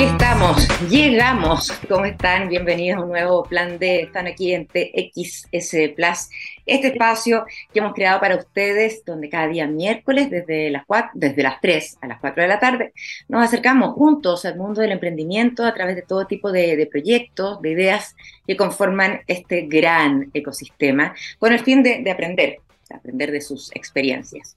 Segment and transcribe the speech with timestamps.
[0.00, 1.70] Aquí estamos, llegamos.
[1.86, 2.48] ¿Cómo están?
[2.48, 4.00] Bienvenidos a un nuevo plan de.
[4.00, 6.30] Están aquí en TXS Plus,
[6.64, 11.42] este espacio que hemos creado para ustedes, donde cada día miércoles, desde las, 4, desde
[11.42, 12.94] las 3 a las 4 de la tarde,
[13.28, 17.72] nos acercamos juntos al mundo del emprendimiento a través de todo tipo de, proyectos, de
[17.72, 22.60] ideas que conforman este gran ecosistema, con el fin de aprender
[22.92, 24.56] aprender de sus experiencias.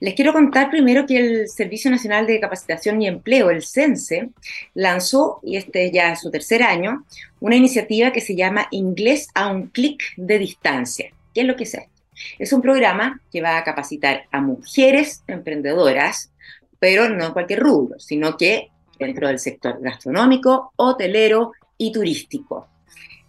[0.00, 4.30] Les quiero contar primero que el Servicio Nacional de Capacitación y Empleo, el CENSE,
[4.74, 7.04] lanzó, y este ya es su tercer año,
[7.40, 11.10] una iniciativa que se llama Inglés a un clic de distancia.
[11.34, 11.90] ¿Qué es lo que es esto?
[12.38, 16.30] Es un programa que va a capacitar a mujeres emprendedoras,
[16.78, 18.68] pero no en cualquier rubro, sino que
[18.98, 22.68] dentro del sector gastronómico, hotelero y turístico.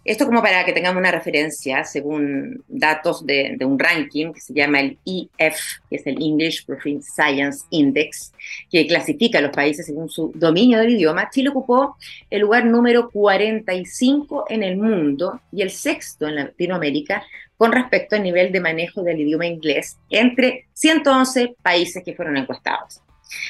[0.04, 4.80] Esto como para que tengamos una referencia, según datos de, un ranking que se llama
[4.80, 5.56] el EF,
[5.88, 8.32] que es el English Proficiency Science Index,
[8.70, 11.96] que clasifica a los países según su dominio del idioma, Chile ocupó
[12.28, 17.24] el lugar número 45 en el mundo y el sexto en Latinoamérica
[17.56, 23.00] con respecto al nivel de manejo del idioma inglés entre 111 países que fueron encuestados.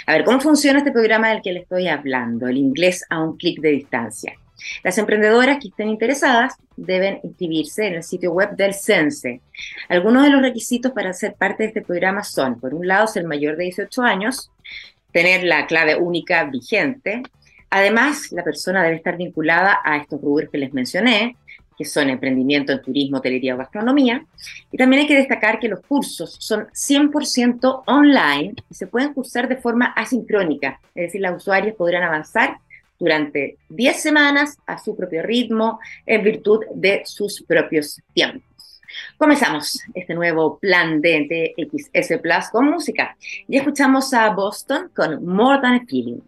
[0.07, 2.47] A ver, ¿cómo funciona este programa del que le estoy hablando?
[2.47, 4.35] El inglés a un clic de distancia.
[4.83, 9.41] Las emprendedoras que estén interesadas deben inscribirse en el sitio web del CENSE.
[9.89, 13.25] Algunos de los requisitos para ser parte de este programa son, por un lado, ser
[13.25, 14.51] mayor de 18 años,
[15.13, 17.23] tener la clave única vigente.
[17.71, 21.37] Además, la persona debe estar vinculada a estos rubros que les mencioné,
[21.77, 24.25] que son emprendimiento en turismo, hotelería o gastronomía.
[24.71, 29.49] Y también hay que destacar que los cursos son 100% online y se pueden cursar
[29.49, 32.59] de forma asincrónica, es decir, los usuarios podrán avanzar
[33.05, 38.81] durante 10 semanas a su propio ritmo, en virtud de sus propios tiempos.
[39.19, 43.17] Comenzamos este nuevo plan de TXS Plus con música
[43.49, 46.21] y escuchamos a Boston con More Than a Feeling.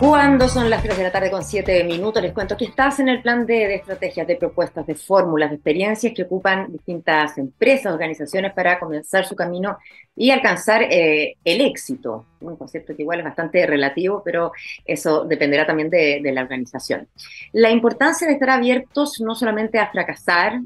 [0.00, 3.08] Cuando son las 3 de la tarde con 7 minutos, les cuento que estás en
[3.08, 8.52] el plan de, estrategias, de propuestas, de fórmulas, de experiencias que ocupan distintas empresas, organizaciones
[8.52, 9.78] para comenzar su camino
[10.16, 12.26] y alcanzar eh, el éxito.
[12.40, 14.52] Un concepto que igual es bastante relativo, pero
[14.84, 17.06] eso dependerá también de, la organización.
[17.52, 20.60] La importancia de estar abiertos no solamente a fracasar,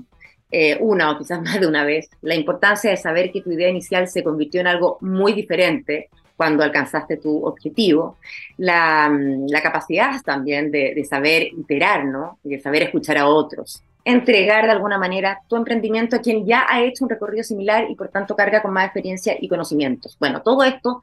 [0.50, 3.68] eh, una o quizás más de una vez, la importancia de saber que tu idea
[3.68, 8.16] inicial se convirtió en algo muy diferente cuando alcanzaste tu objetivo,
[8.58, 12.38] la, mm, capacidad también de, saber iterar, ¿no?
[12.44, 16.80] de saber escuchar a otros, entregar de alguna manera tu emprendimiento a quien ya ha
[16.80, 20.16] hecho un recorrido similar y por tanto carga con más experiencia y conocimientos.
[20.20, 21.02] Bueno, todo esto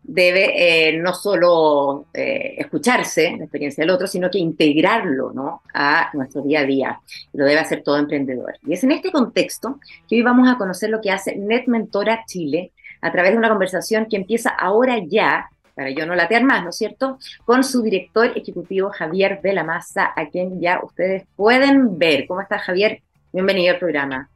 [0.00, 0.52] debe
[0.88, 5.62] eh, no solo eh, escucharse la experiencia del otro, sino que integrarlo ¿no?
[5.74, 7.00] a nuestro día a día.
[7.32, 8.54] Lo debe hacer todo emprendedor.
[8.64, 12.70] Y es en este contexto que hoy vamos a conocer lo que hace NetMentora Chile
[13.00, 16.70] a través de una conversación que empieza ahora ya, para yo no latear más, ¿no
[16.70, 21.98] es cierto?, con su director ejecutivo Javier de la Maza, a quien ya ustedes pueden
[21.98, 22.26] ver.
[22.26, 23.00] ¿Cómo estás, Javier?
[23.32, 24.28] Bienvenido al programa.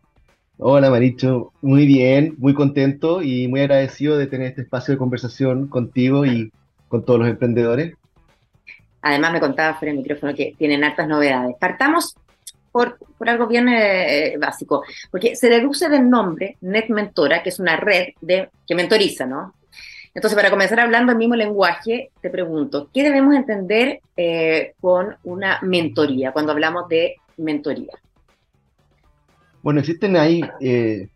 [0.58, 1.52] Hola, Maricho.
[1.60, 6.52] Muy bien, muy contento y muy agradecido de tener este espacio de conversación contigo y
[6.86, 7.94] con todos los emprendedores.
[9.00, 11.56] Además, me contaba fuera del micrófono que tienen hartas novedades.
[11.58, 12.14] Partamos
[12.72, 17.76] por, algo bien eh, básico, porque se deduce del nombre Net Mentora, que es una
[17.76, 19.54] red de, que mentoriza, ¿no?
[20.14, 25.58] Entonces, para comenzar hablando el mismo lenguaje, te pregunto, ¿qué debemos entender eh, con una
[25.62, 27.92] mentoría, cuando hablamos de mentoría?
[29.62, 31.08] Bueno, existen ahí eh,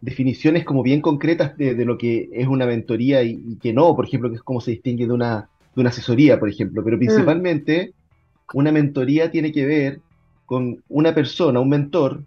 [0.00, 4.28] definiciones como bien concretas de, lo que es una mentoría y, que no, por ejemplo,
[4.28, 7.00] que es cómo se distingue de una, de una asesoría, por ejemplo, pero mm.
[7.00, 7.92] principalmente
[8.52, 10.00] una mentoría tiene que ver
[10.46, 12.24] con una persona, un mentor,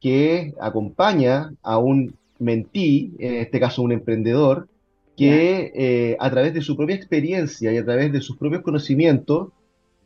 [0.00, 4.68] que acompaña a un mentí, en este caso un emprendedor,
[5.16, 9.48] que eh, a través de su propia experiencia y a través de sus propios conocimientos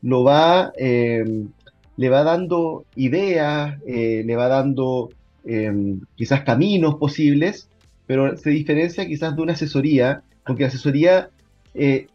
[0.02, 1.48] lo va, em,
[1.96, 5.10] le va dando ideas, eh, le va dando
[5.44, 7.68] em, quizás caminos posibles,
[8.06, 11.30] pero se diferencia quizás de una asesoría, porque la asesoría
[11.74, 12.08] eh,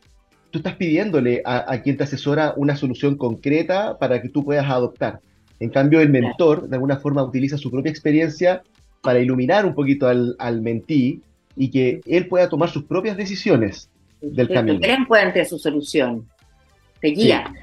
[0.52, 4.70] tú estás pidiéndole a, a, quien te asesora una solución concreta para que tú puedas
[4.70, 5.22] adoptar.
[5.62, 8.64] En cambio, el mentor, de alguna forma, utiliza su propia experiencia
[9.04, 11.22] para iluminar un poquito al, mentí
[11.56, 13.88] y que él pueda tomar sus propias decisiones
[14.22, 14.80] del camino.
[14.82, 16.28] El puente su solución.
[17.00, 17.54] Te guía.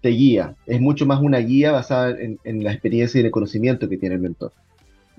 [0.00, 0.56] te guía.
[0.66, 4.16] Es mucho más una guía basada en, la experiencia y en el conocimiento que tiene
[4.16, 4.52] el mentor.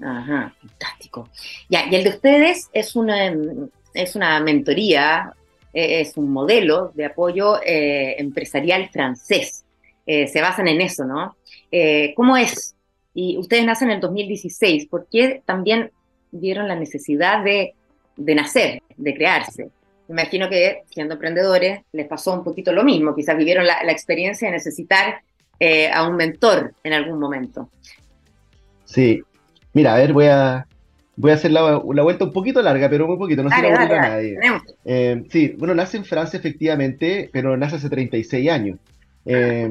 [0.03, 1.29] Ajá, fantástico.
[1.69, 3.33] Ya, y el de ustedes es una,
[3.93, 5.31] es una mentoría,
[5.73, 9.63] e, es un modelo de apoyo eh, empresarial francés.
[10.05, 11.36] Eh, se basan en eso, ¿no?
[11.71, 12.75] Eh, ¿Cómo es?
[13.13, 15.91] Y ustedes nacen en el 2016, ¿por qué también
[16.31, 17.73] vieron la necesidad de,
[18.17, 19.69] nacer, de crearse?
[20.09, 24.53] imagino que siendo emprendedores les pasó un poquito lo mismo, quizás vivieron la, experiencia de
[24.53, 25.21] necesitar
[25.59, 27.69] eh, a un mentor en algún momento.
[28.85, 29.21] Sí,
[29.73, 30.65] mira, a ver, voy a,
[31.17, 33.87] voy a hacer la, vuelta un poquito larga, pero muy poquito, no se la a
[33.87, 34.37] nadie.
[34.85, 38.79] Eh, sí, bueno, nace en Francia efectivamente, pero nace hace 36 años.
[39.25, 39.69] Eh,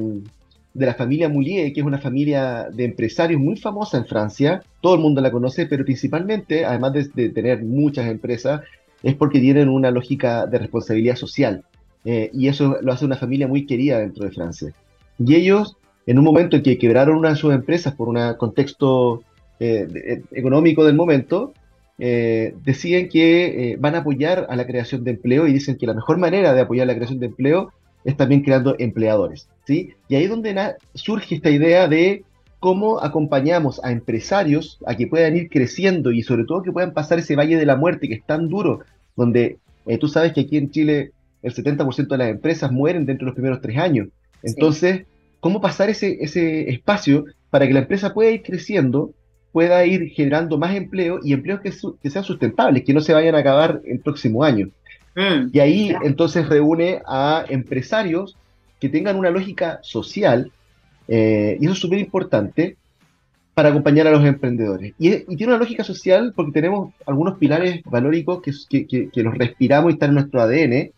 [0.77, 4.93] de la familia Moulier, que es una familia de empresarios muy famosa en Francia, todo
[4.93, 8.61] el mundo la conoce, pero principalmente, además de, tener muchas empresas,
[9.01, 11.63] es porque tienen una lógica de responsabilidad social.
[12.05, 14.71] Eh, y eso lo hace una familia muy querida dentro de Francia.
[15.17, 19.23] Y ellos, en un momento en que quebraron una de sus empresas por un contexto
[19.59, 21.53] eh, eh, económico del momento,
[21.97, 26.19] deciden que van a apoyar a la creación de empleo y dicen que la mejor
[26.19, 27.71] manera de apoyar la creación de empleo
[28.05, 29.49] es también creando empleadores.
[29.67, 29.93] ¿Sí?
[30.07, 32.23] Y ahí es donde surge esta idea de
[32.59, 37.19] cómo acompañamos a empresarios a que puedan ir creciendo y sobre todo que puedan pasar
[37.19, 38.79] ese valle de la muerte que es tan duro,
[39.15, 41.11] donde eh, tú sabes que aquí en Chile
[41.43, 44.07] el 70% de las empresas mueren dentro de los primeros tres años.
[44.41, 45.05] Entonces,
[45.41, 49.11] ¿cómo pasar ese, ese espacio para que la empresa pueda ir creciendo,
[49.51, 51.71] pueda ir generando más empleo y empleos que,
[52.01, 54.69] que sean sustentables, que no se vayan a acabar el próximo año?
[55.17, 55.49] Mm.
[55.51, 58.37] y ahí entonces reúne a empresarios
[58.79, 60.51] que tengan una lógica social,
[61.07, 62.77] eh, y eso es súper importante,
[63.57, 64.93] para acompañar a los emprendedores.
[64.99, 68.39] Y, tiene una lógica social porque tenemos algunos pilares valóricos
[68.69, 70.91] que, que, los respiramos y están en nuestro ADN.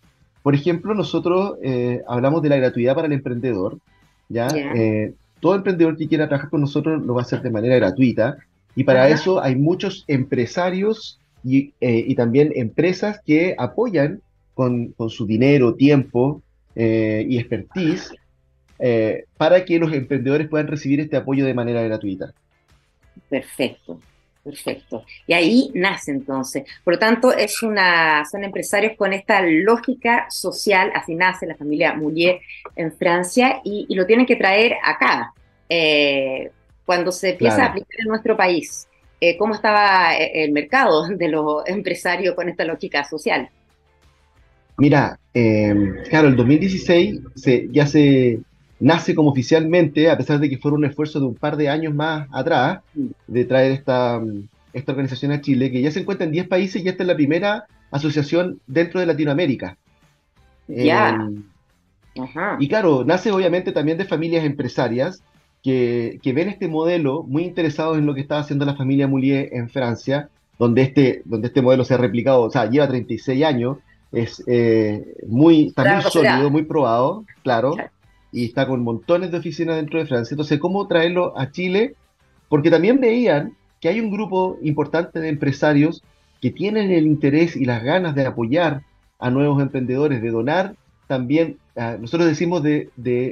[0.43, 3.77] Por ejemplo, nosotros eh, hablamos de la gratuidad para el emprendedor.
[4.27, 4.49] ¿ya?
[4.49, 8.35] Eh, todo emprendedor que quiera trabajar con nosotros lo va a hacer de manera gratuita.
[8.75, 14.21] Y para eso hay muchos empresarios y, eh, y también empresas que apoyan
[14.53, 16.41] con, con su dinero, tiempo
[16.75, 18.11] eh, y expertise
[18.77, 22.33] eh, para que los emprendedores puedan recibir este apoyo de manera gratuita.
[23.29, 23.99] Perfecto,
[24.43, 25.05] perfecto.
[25.27, 26.63] Y ahí nace entonces.
[26.83, 31.93] Por lo tanto, es una, son empresarios con esta lógica social, así nace la familia
[31.93, 32.39] Moulier
[32.75, 35.33] en Francia y, y lo tienen que traer acá.
[36.85, 38.89] cuando se empieza a aplicar en nuestro país.
[39.21, 43.49] Eh, cómo estaba eh, el mercado de los empresarios con esta lógica social.
[44.79, 45.75] Mira, eh,
[46.09, 47.21] claro, el 2016
[47.71, 48.39] ya se
[48.79, 51.93] nace como oficialmente, a pesar de que fue un esfuerzo de un par de años
[51.93, 53.07] más atrás, mm.
[53.27, 54.21] de traer esta,
[54.73, 57.15] esta organización a Chile, que ya se encuentra en 10 países y esta es la
[57.15, 59.77] primera asociación dentro de Latinoamérica.
[60.67, 61.17] Ya.
[62.59, 65.23] y claro, nace obviamente también de familias empresarias
[65.63, 69.69] que, ven este modelo muy interesados en lo que estaba haciendo la familia Moulier en
[69.69, 70.29] Francia,
[70.59, 73.77] donde este, donde este modelo se ha replicado, o sea, lleva 36 años,
[74.11, 77.75] es eh, muy, está muy sólido, muy probado, claro,
[78.31, 80.33] y está con montones de oficinas dentro de Francia.
[80.33, 81.95] Entonces, ¿cómo traerlo a Chile?
[82.47, 86.03] Porque también veían que hay un grupo importante de empresarios
[86.41, 88.83] que tienen el interés y las ganas de apoyar
[89.19, 90.75] a nuevos emprendedores, de donar
[91.09, 92.91] también, ah, nosotros decimos de,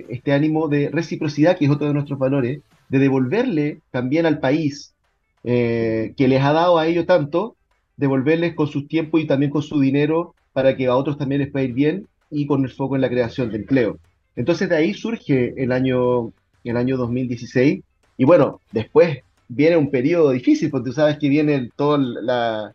[0.09, 4.95] este ánimo de reciprocidad, que es otro de nuestros valores, de devolverle también al país
[5.43, 7.55] eh, que les ha dado a ellos tanto,
[7.95, 11.51] devolverles con su tiempo y también con su dinero para que a otros también les
[11.51, 13.99] pueda ir bien y con el foco en la creación de empleo.
[14.35, 16.31] Entonces de ahí surge el año,
[16.63, 17.83] el año 2016
[18.17, 22.73] y bueno, después viene un periodo difícil porque tú sabes que viene toda la,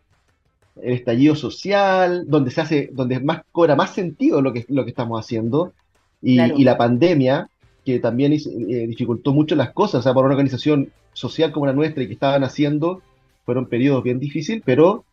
[0.80, 4.90] el estallido social, donde se hace, donde más cobra más sentido lo que, lo que
[4.90, 5.72] estamos haciendo,
[6.22, 7.48] y, la pandemia,
[7.84, 8.38] que también eh,
[8.86, 12.12] dificultó mucho las cosas, o sea, para una organización social como la nuestra y que
[12.12, 13.02] estaban haciendo,
[13.44, 15.04] fueron periodos bien difíciles, pero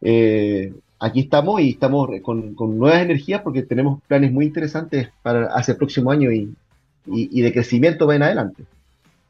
[0.00, 5.72] eh, aquí estamos y estamos con, nuevas energías porque tenemos planes muy interesantes para hacia
[5.72, 6.54] el próximo año y,
[7.06, 8.64] y, de crecimiento en adelante.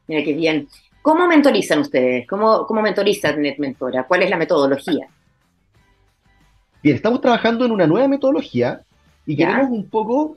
[0.06, 0.68] Mira qué bien.
[1.02, 2.26] ¿Cómo mentorizan ustedes?
[2.26, 4.04] ¿Cómo, cómo mentorizan NetMentora?
[4.04, 5.08] ¿Cuál es la metodología?
[6.82, 8.82] Bien, estamos trabajando en una nueva metodología
[9.26, 10.36] y queremos un poco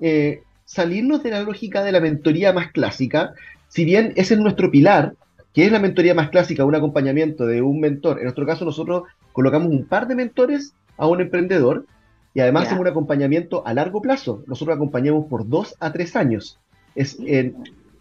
[0.00, 3.34] eh, salirnos de la lógica de la mentoría más clásica,
[3.68, 5.14] si bien ese es nuestro pilar,
[5.52, 8.18] que es la mentoría más clásica, un acompañamiento de un mentor.
[8.18, 11.86] En nuestro caso nosotros colocamos un par de mentores a un emprendedor
[12.34, 14.42] y además hacemos un acompañamiento a largo plazo.
[14.46, 16.58] Nosotros acompañamos por dos a tres años.
[16.94, 17.18] Es,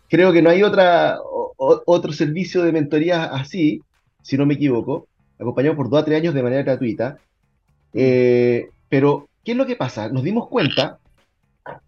[0.09, 1.19] creo que no hay otra,
[1.57, 3.81] otro servicio de mentoría así,
[4.21, 5.07] si no me equivoco.
[5.39, 7.17] Acompañamos por dos a tres años de manera gratuita.
[7.93, 10.09] Eh, pero, ¿qué es lo que pasa?
[10.09, 10.99] Nos dimos cuenta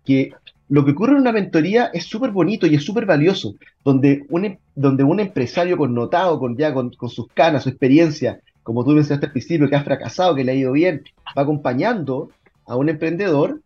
[0.06, 0.34] que
[0.70, 4.46] lo que ocurre en una mentoría es súper bonito y es súper valioso, donde un,
[4.46, 9.26] em, donde un empresario connotado, con, ya con, sus canas, su experiencia, como tú mencionaste
[9.26, 11.04] al principio, que ha fracasado, que le ha ido bien,
[11.38, 12.30] va acompañando
[12.66, 13.60] a un emprendedor,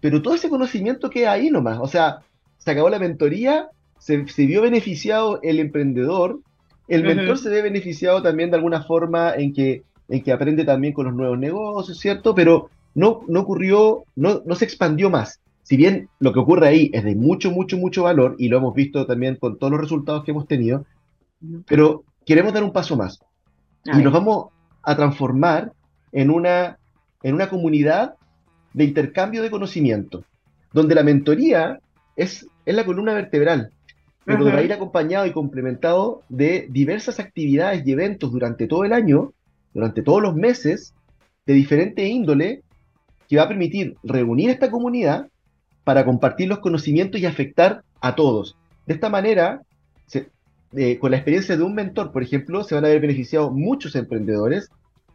[0.00, 1.78] pero todo ese conocimiento queda ahí nomás.
[1.80, 2.20] O sea,
[2.58, 6.38] se acabó la mentoría, se, vio beneficiado el emprendedor,
[6.86, 10.92] el mentor se ve beneficiado también de alguna forma en que en que aprende también
[10.92, 12.34] con los nuevos negocios, ¿cierto?
[12.34, 15.40] Pero, no, no ocurrió, no, no se expandió más.
[15.70, 18.74] Si bien lo que ocurre ahí es de mucho, mucho, mucho valor, y lo hemos
[18.74, 20.84] visto también con todos los resultados que hemos tenido,
[21.68, 23.20] pero queremos dar un paso más.
[23.84, 24.46] y nos vamos
[24.82, 25.72] a transformar
[26.10, 26.76] en una,
[27.22, 28.16] en una comunidad
[28.74, 30.24] de intercambio de conocimiento,
[30.72, 31.78] donde la mentoría
[32.16, 33.70] es, es la columna vertebral,
[34.24, 39.34] pero uh ir acompañado y complementado de diversas actividades y eventos durante todo el año,
[39.72, 40.94] durante todos los meses,
[41.46, 42.64] de diferente índole,
[43.28, 45.28] que va a permitir reunir esta comunidad
[45.84, 48.56] para compartir los conocimientos y afectar a todos.
[48.86, 49.62] De esta manera,
[50.76, 53.96] eh, con la experiencia de un mentor, por ejemplo, se van a ver beneficiados muchos
[53.96, 54.68] emprendedores,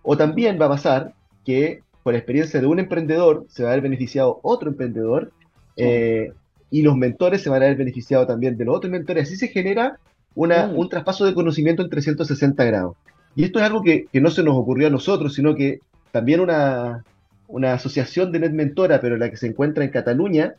[0.03, 1.13] o también va a pasar
[1.45, 5.31] que con la experiencia de un emprendedor se va a ver beneficiado otro emprendedor,
[5.77, 6.33] eh,
[6.69, 9.27] y los mentores se van a ver beneficiados también de los otros mentores.
[9.27, 9.97] Así se genera
[10.33, 10.77] una, mm.
[10.77, 12.97] un traspaso de conocimiento en 360 grados.
[13.35, 15.79] Y esto es algo que, que, no se nos ocurrió a nosotros, sino que
[16.11, 17.03] también una,
[17.47, 20.55] una asociación de Net Mentora, pero la que se encuentra en Cataluña,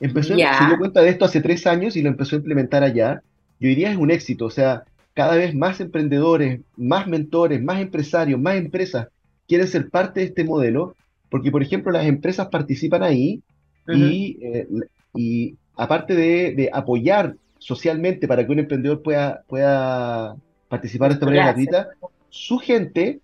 [0.00, 3.22] empezó, se dio cuenta de esto hace tres años y lo empezó a implementar allá.
[3.60, 7.80] Y hoy día es un éxito, o sea, cada vez más emprendedores, más mentores, más
[7.80, 9.08] empresarios, más empresas
[9.48, 10.94] quieren ser parte de este modelo,
[11.30, 13.42] porque por ejemplo las empresas participan ahí
[13.88, 14.68] y eh,
[15.14, 20.36] y aparte de, apoyar socialmente para que un emprendedor pueda, pueda
[20.68, 21.88] participar de esta manera gratuita,
[22.28, 23.20] su gente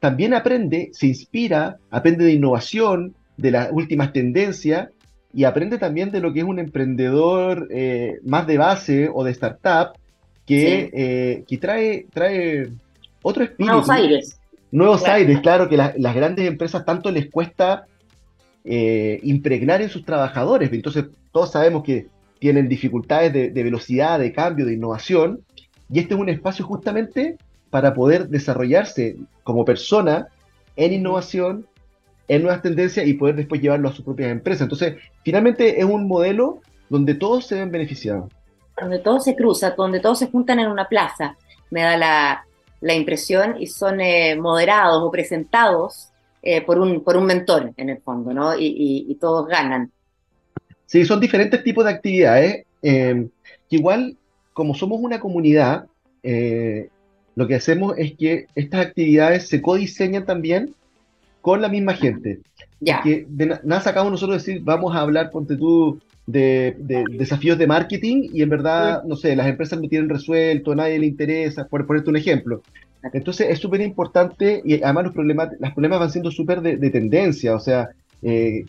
[0.00, 4.88] también aprende, se inspira, aprende de innovación, de las últimas tendencias
[5.32, 9.30] y aprende también de lo que es un emprendedor eh, más de base o de
[9.30, 9.92] startup
[10.44, 12.68] que, eh, que trae, trae
[13.22, 13.72] otro espíritu.
[13.72, 14.40] Nuevos aires.
[14.70, 17.86] Nuevos aires, claro que las grandes empresas tanto les cuesta
[18.64, 20.70] eh, impregnar en sus trabajadores.
[20.72, 25.40] Entonces, todos sabemos que tienen dificultades de, velocidad, de cambio, de innovación,
[25.90, 27.38] y este es un espacio justamente
[27.70, 30.28] para poder desarrollarse como persona
[30.76, 31.66] en innovación,
[32.28, 34.62] en nuevas tendencias y poder después llevarlo a sus propias empresas.
[34.62, 38.30] Entonces, finalmente es un modelo donde todos se ven beneficiados.
[38.80, 41.36] Donde todos se cruzan, donde todos se juntan en una plaza,
[41.70, 41.96] me da
[42.80, 47.90] la, impresión, y son eh, moderados o presentados eh, por, un, por un mentor, en
[47.90, 48.52] el fondo, ¿no?
[48.56, 49.90] Y, todos ganan.
[50.86, 52.66] Sí, son diferentes tipos de actividades.
[52.82, 53.28] Eh,
[53.68, 54.16] igual,
[54.52, 55.86] como somos una comunidad,
[56.22, 56.88] eh,
[57.38, 60.74] lo que hacemos es que estas actividades se codiseñan también
[61.40, 62.40] con la misma gente.
[62.80, 63.00] Ya.
[63.00, 66.74] Que de nada sacamos nosotros decir, vamos a hablar, ponte tú, de,
[67.12, 70.98] desafíos de marketing y en verdad, no sé, las empresas lo tienen resuelto, a nadie
[70.98, 72.60] le interesa, por ponerte un ejemplo.
[73.12, 77.54] Entonces es súper importante y además los problemas, los problemas van siendo súper de, tendencia,
[77.54, 77.90] o sea,
[78.20, 78.64] eh,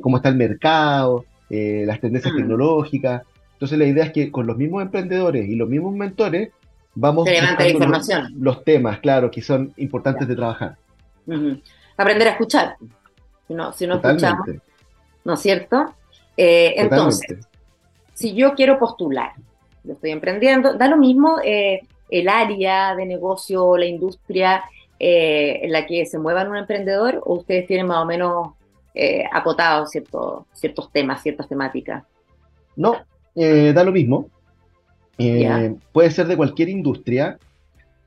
[0.00, 2.36] cómo está el mercado, eh, las tendencias mm.
[2.36, 3.22] tecnológicas.
[3.52, 6.50] Entonces la idea es que con los mismos emprendedores y los mismos mentores
[6.94, 8.34] vamos a información.
[8.38, 10.76] Los, temas, claro, que son importantes de trabajar.
[11.96, 12.76] Aprender a escuchar.
[13.46, 14.46] Si no, si no escuchamos,
[15.24, 15.94] ¿no es cierto?
[16.36, 17.38] Eh, entonces,
[18.14, 19.32] si yo quiero postular,
[19.82, 24.64] yo estoy emprendiendo, da lo mismo eh, el área de negocio, la industria
[24.98, 28.50] eh, en la que se mueva un emprendedor o ustedes tienen más o menos
[28.94, 32.04] eh, acotados ciertos, ciertos temas, ciertas temáticas?
[32.76, 32.96] No,
[33.34, 34.28] eh, da lo mismo.
[35.92, 37.38] Puede ser de cualquier industria.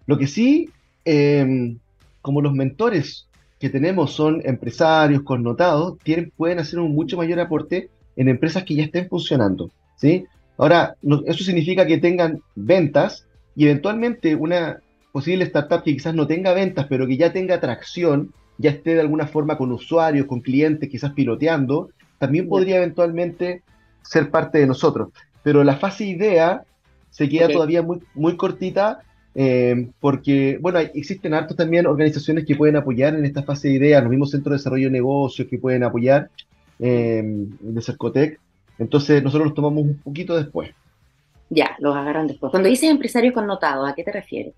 [0.05, 0.69] Lo que sí,
[1.05, 1.77] em,
[2.21, 3.27] como los mentores
[3.59, 8.75] que tenemos son empresarios connotados, tienen, pueden hacer un mucho mayor aporte en empresas que
[8.75, 9.71] ya estén funcionando.
[9.95, 10.25] ¿sí?
[10.57, 14.79] Ahora, eso significa que tengan ventas, y eventualmente una
[15.11, 19.01] posible startup que quizás no tenga ventas, pero que ya tenga atracción, ya esté de
[19.01, 23.61] alguna forma con usuarios, con clientes, quizás piloteando, también podría eventualmente
[24.01, 25.09] ser parte de nosotros.
[25.43, 26.63] Pero la fase idea
[27.13, 29.01] se queda todavía muy, muy cortita
[29.35, 34.01] eh, porque, bueno, existen hartos también organizaciones que pueden apoyar en esta fase de idea,
[34.01, 36.31] los mismos centros de desarrollo de negocios que pueden apoyar
[36.79, 38.39] eh, de Cercotec.
[38.79, 40.71] Entonces nosotros los tomamos un poquito después.
[41.51, 42.49] Ya, los agarran después.
[42.49, 44.55] Cuando dices empresarios connotados, ¿a qué te refieres?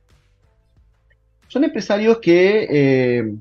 [1.49, 3.35] Son empresarios que eh,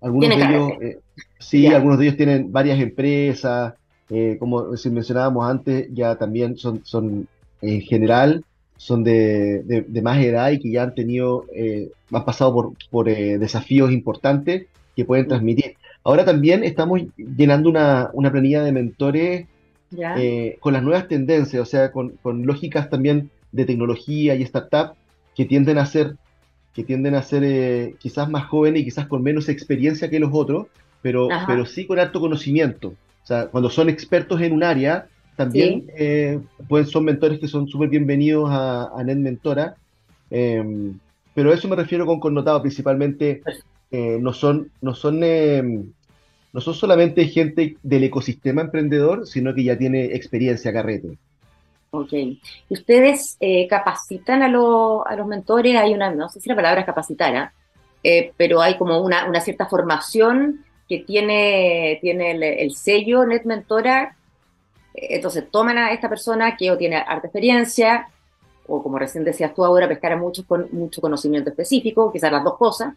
[0.00, 0.98] algunos de ellos, eh,
[1.40, 3.74] sí, algunos de ellos tienen varias empresas,
[4.10, 7.26] eh, como mencionábamos antes, ya también son, son
[7.66, 8.44] en general,
[8.76, 11.46] son de, más edad y que ya han tenido,
[12.12, 14.66] han pasado por, por desafíos importantes
[14.96, 15.76] que pueden transmitir.
[16.02, 19.46] Ahora también estamos llenando una, una planilla de mentores
[19.96, 24.94] eh, con las nuevas tendencias, o sea, con, lógicas también de tecnología y startup
[25.34, 26.16] que tienden a ser,
[26.74, 30.30] que tienden a ser eh, quizás más jóvenes y quizás con menos experiencia que los
[30.32, 30.66] otros,
[31.02, 32.88] pero, pero sí con alto conocimiento.
[32.88, 37.68] O sea, cuando son expertos en un área, también eh, pueden, son mentores que son
[37.68, 39.76] súper bienvenidos a, a Net Mentora.
[40.30, 40.98] Em,
[41.34, 43.42] pero a eso me refiero con connotado, principalmente
[43.90, 45.84] no son, no son em,
[46.54, 51.18] no son solamente gente del ecosistema emprendedor, sino que ya tiene experiencia carrete.
[51.90, 52.12] Ok.
[52.12, 52.38] ¿Y
[52.70, 55.76] ustedes eh, capacitan a, a, los mentores?
[55.76, 57.52] Hay una, no sé si la palabra es capacitar, ¿ah?
[58.04, 64.16] eh, pero hay como una, una, cierta formación que tiene, tiene el, sello Net Mentora.
[64.94, 68.08] Entonces toman a esta persona que o tiene harta experiencia,
[68.66, 72.44] o como recién decías tú ahora, pescar a muchos con mucho conocimiento específico, quizás las
[72.44, 72.94] dos cosas,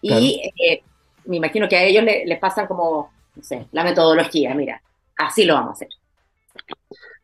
[0.00, 0.82] y eh,
[1.26, 4.80] me imagino que a ellos les pasan como, no sé, la metodología, mira,
[5.16, 5.88] así lo vamos a hacer.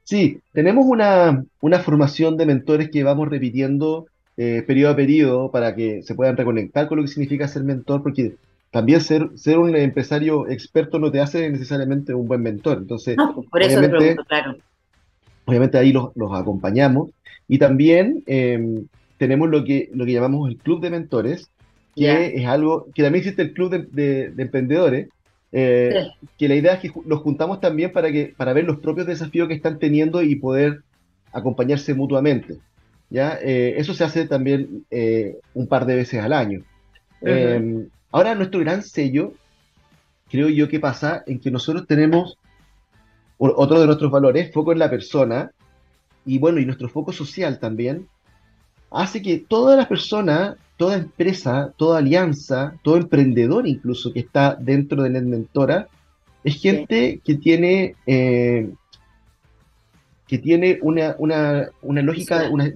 [0.05, 5.75] Sí, tenemos una, una formación de mentores que vamos repitiendo eh, periodo a periodo para
[5.75, 8.35] que se puedan reconectar con lo que significa ser mentor, porque
[8.73, 12.79] también ser, ser un empresario experto no te hace necesariamente un buen mentor.
[12.79, 13.17] Entonces,
[13.51, 14.57] por eso obviamente, claro.
[15.45, 17.11] Obviamente ahí los, los acompañamos.
[17.49, 18.87] Y también em,
[19.19, 21.51] tenemos lo que, lo que llamamos el club de mentores,
[21.95, 25.11] que es algo que también existe el club de, emprendedores,
[25.53, 26.07] eh,
[26.39, 29.49] que la idea es que los juntamos también para, que, para ver los propios desafíos
[29.49, 30.81] que están teniendo y poder
[31.31, 32.57] acompañarse mutuamente.
[33.11, 33.39] ¿ya?
[33.43, 36.63] Eh, eso se hace también eh, un par de veces al año.
[37.21, 39.33] Em, ahora, nuestro gran sello,
[40.31, 42.39] creo yo que pasa en que nosotros tenemos
[43.39, 45.51] otro de nuestros valores, foco en la persona,
[46.25, 48.07] y bueno, y nuestro foco social también,
[48.91, 55.05] hace que todas las personas toda empresa, toda alianza, todo emprendedor incluso que está dentro
[55.05, 55.87] de NetMentora,
[56.43, 58.69] es gente que tiene, eh,
[60.27, 61.15] que tiene una,
[61.83, 62.69] lógica, una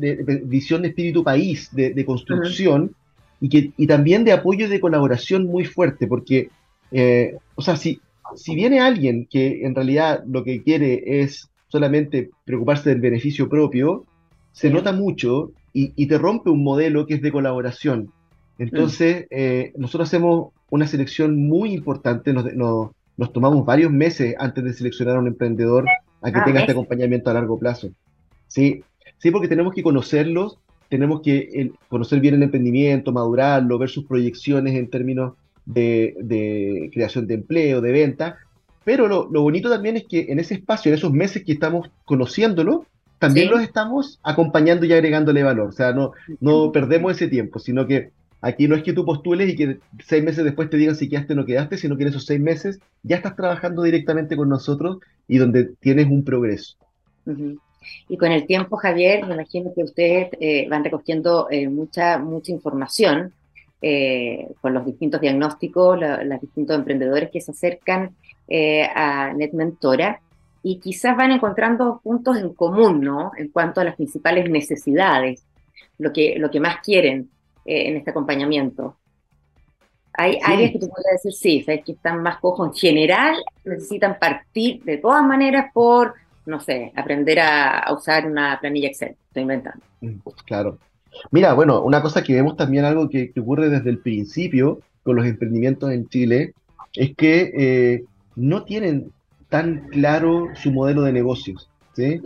[0.45, 2.95] visión de espíritu país, de, construcción,
[3.41, 6.51] y, que, y también de apoyo y de colaboración muy fuerte, porque,
[6.93, 8.01] eh, o sea, si,
[8.35, 14.05] si viene alguien que en realidad lo que quiere es solamente preocuparse del beneficio propio,
[14.53, 18.11] se nota mucho y, te rompe un modelo que es de colaboración.
[18.59, 24.73] Entonces, eh, nosotros hacemos una selección muy importante, nos, nos, tomamos varios meses antes de
[24.73, 25.85] seleccionar a un emprendedor
[26.23, 27.91] a que ah, tenga este acompañamiento a largo plazo.
[28.49, 28.83] Sí,
[29.19, 30.59] sí, porque tenemos que conocerlos,
[30.89, 37.35] tenemos que conocer bien el emprendimiento, madurarlo, ver sus proyecciones en términos de, creación de
[37.35, 38.37] empleo, de venta.
[38.85, 41.91] Pero lo, lo, bonito también es que en ese espacio, en esos meses que estamos
[42.05, 42.87] conociéndolo,
[43.19, 45.69] también los estamos acompañando y agregándole valor.
[45.69, 49.49] O sea, no, no perdemos ese tiempo, sino que aquí no es que tú postules
[49.51, 52.11] y que seis meses después te digan si quedaste o no quedaste, sino que en
[52.11, 56.77] esos seis meses ya estás trabajando directamente con nosotros y donde tienes un progreso.
[58.09, 62.53] Y con el tiempo, Javier, me imagino que ustedes eh, van recogiendo eh, mucha, mucha
[62.53, 63.33] información
[63.83, 68.15] eh, con los distintos diagnósticos, los distintos emprendedores que se acercan
[68.95, 70.21] a NetMentora
[70.63, 73.33] y quizás van encontrando puntos en común, ¿no?
[73.37, 75.45] En cuanto a las principales necesidades,
[75.99, 77.29] lo que, lo que más quieren
[77.65, 78.97] en este acompañamiento.
[80.19, 84.19] Hay áreas que tú puedes decir, sí, sabes que están más cojos en general, necesitan
[84.19, 86.15] partir de todas maneras por,
[86.47, 89.85] no sé, aprender a, usar una planilla Excel, estoy inventando.
[90.01, 90.79] Mm, claro.
[91.31, 95.27] Mira, bueno, una cosa que vemos también algo que, ocurre desde el principio con los
[95.27, 96.55] emprendimientos en Chile
[96.95, 98.05] es que eh,
[98.35, 99.13] no tienen
[99.49, 101.69] tan claro su modelo de negocios.
[101.95, 102.21] ¿sí?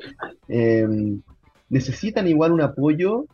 [0.48, 1.20] Em,
[1.68, 3.26] necesitan igual un apoyo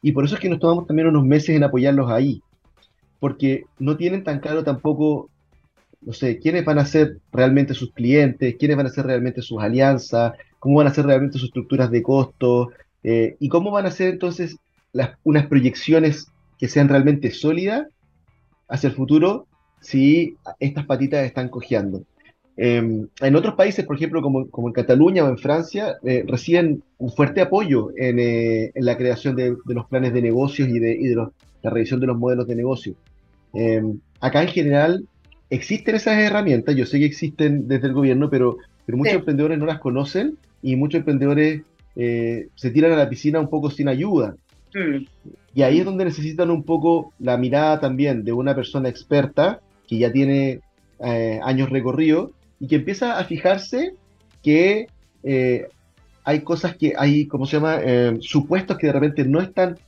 [0.00, 2.42] y por eso es que nos tomamos también unos meses en apoyarlos ahí,
[3.20, 5.30] porque no tienen tan claro tampoco,
[6.04, 9.60] no sé, quiénes van a ser realmente sus clientes, quiénes van a ser realmente sus
[9.62, 12.70] alianzas, cómo van a ser realmente sus estructuras de costo
[13.02, 14.56] eh, y cómo van a ser entonces
[15.24, 16.26] unas proyecciones
[16.58, 17.86] que sean realmente sólidas
[18.68, 19.46] hacia el futuro
[19.80, 22.04] si estas patitas están cojeando.
[22.56, 27.10] Em, en otros países, por ejemplo, como, en Cataluña o en Francia, eh, reciben un
[27.10, 31.16] fuerte apoyo en, eh, la creación de, los planes de negocios y de,
[31.62, 32.94] la revisión de los modelos de negocio.
[33.54, 35.04] Em, acá en general
[35.54, 39.66] existen esas herramientas, yo sé que existen desde el gobierno, pero, pero muchos emprendedores no
[39.66, 41.62] las conocen y muchos emprendedores
[41.96, 44.34] eh, se tiran a la piscina un poco sin ayuda.
[44.74, 45.04] Mm.
[45.54, 49.98] Y ahí es donde necesitan un poco la mirada también de una persona experta que
[49.98, 50.60] ya tiene
[51.42, 53.94] años recorrido y que empieza a fijarse
[54.40, 54.86] que
[55.22, 55.66] eh,
[56.24, 57.78] hay cosas que hay, ¿cómo se llama?
[57.82, 59.78] Eh, supuestos que de repente no están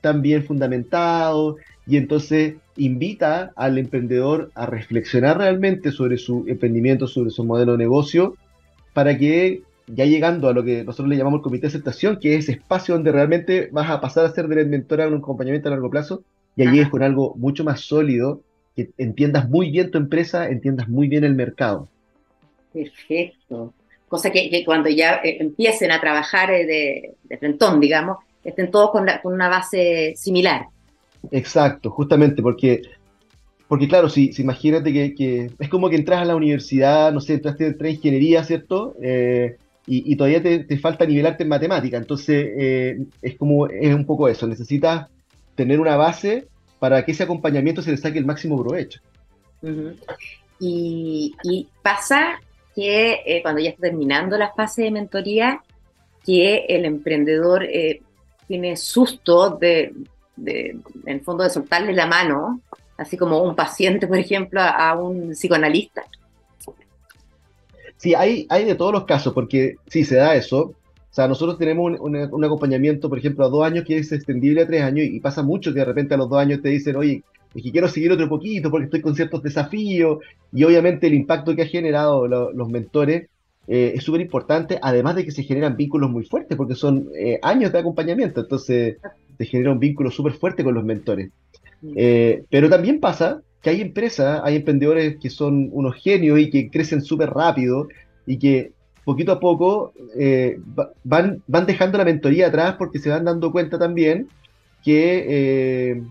[0.00, 1.56] tan bien fundamentados
[1.86, 7.78] y entonces invita al emprendedor a reflexionar realmente sobre su emprendimiento, sobre su modelo de
[7.78, 8.36] negocio,
[8.92, 12.34] para que ya llegando a lo que nosotros le llamamos el comité de aceptación, que
[12.34, 15.68] es ese espacio donde realmente vas a pasar a ser del mentor a un acompañamiento
[15.68, 16.22] a largo plazo,
[16.56, 18.40] ya llegues con algo mucho más sólido,
[18.76, 21.88] que entiendas muy bien tu empresa, entiendas muy bien el mercado.
[22.72, 23.72] Perfecto.
[24.08, 28.90] Cosa que, cuando ya eh, empiecen a trabajar eh, de, de, frentón, digamos, estén todos
[28.90, 30.66] con, una base similar.
[31.30, 32.82] Exacto, justamente, porque
[33.68, 37.34] porque claro, si, si imagínate que, es como que entras a la universidad, no sé,
[37.34, 38.94] entraste en ingeniería, ¿cierto?
[39.02, 39.56] Eh,
[39.86, 41.96] y, todavía te, falta nivelarte en matemática.
[41.96, 44.46] Entonces, eh, es como, es un poco eso.
[44.46, 45.08] Necesitas
[45.54, 49.00] tener una base para que ese acompañamiento se le saque el máximo provecho.
[50.60, 51.34] y,
[51.82, 52.40] pasa
[52.74, 55.62] que eh, cuando ya está terminando la fase de mentoría,
[56.24, 57.66] que el emprendedor
[58.46, 59.92] tiene susto de,
[60.36, 62.60] de, en el fondo, de soltarle la mano
[62.96, 66.02] así como un paciente, por ejemplo, a, un psicoanalista?
[67.96, 70.60] Sí, hay, hay de todos los casos, porque sí, se da eso.
[70.62, 74.66] O sea, nosotros tenemos un, acompañamiento, por ejemplo, a dos años que es extendible a
[74.66, 77.22] tres años y, pasa mucho que de repente a los dos años te dicen, oye,
[77.54, 80.18] es que quiero seguir otro poquito porque estoy con ciertos desafíos
[80.52, 83.28] y obviamente el impacto que ha generado los mentores
[83.68, 87.38] eh, es súper importante, además de que se generan vínculos muy fuertes porque son eh,
[87.42, 88.96] años de acompañamiento, entonces
[89.36, 91.30] se genera un vínculo súper fuerte con los mentores.
[91.96, 96.70] Eh, pero también pasa que hay empresas, hay emprendedores que son unos genios y que
[96.70, 97.88] crecen súper rápido
[98.26, 98.72] y que
[99.04, 100.58] poquito a poco eh,
[101.02, 104.28] van, van dejando la mentoría atrás porque se van dando cuenta también
[104.82, 106.02] que, eh,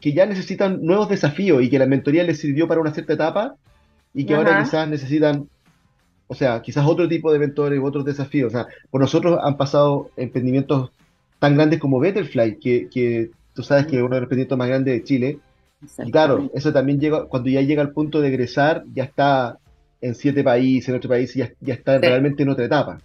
[0.00, 3.56] que ya necesitan nuevos desafíos y que la mentoría les sirvió para una cierta etapa
[4.12, 5.48] y que ahora quizás necesitan,
[6.26, 8.48] o sea, quizás otro tipo de mentores u otros desafíos.
[8.48, 10.90] O sea, por nosotros han pasado emprendimientos
[11.40, 14.68] tan grandes como Betterfly, que, que tú sabes que es uno de los proyectos más
[14.68, 15.38] grandes de Chile.
[16.04, 19.58] Y claro, eso también llega, cuando ya llega al punto de egresar, ya está
[20.00, 23.00] en siete países, en otro país, ya, ya está realmente en otra etapa.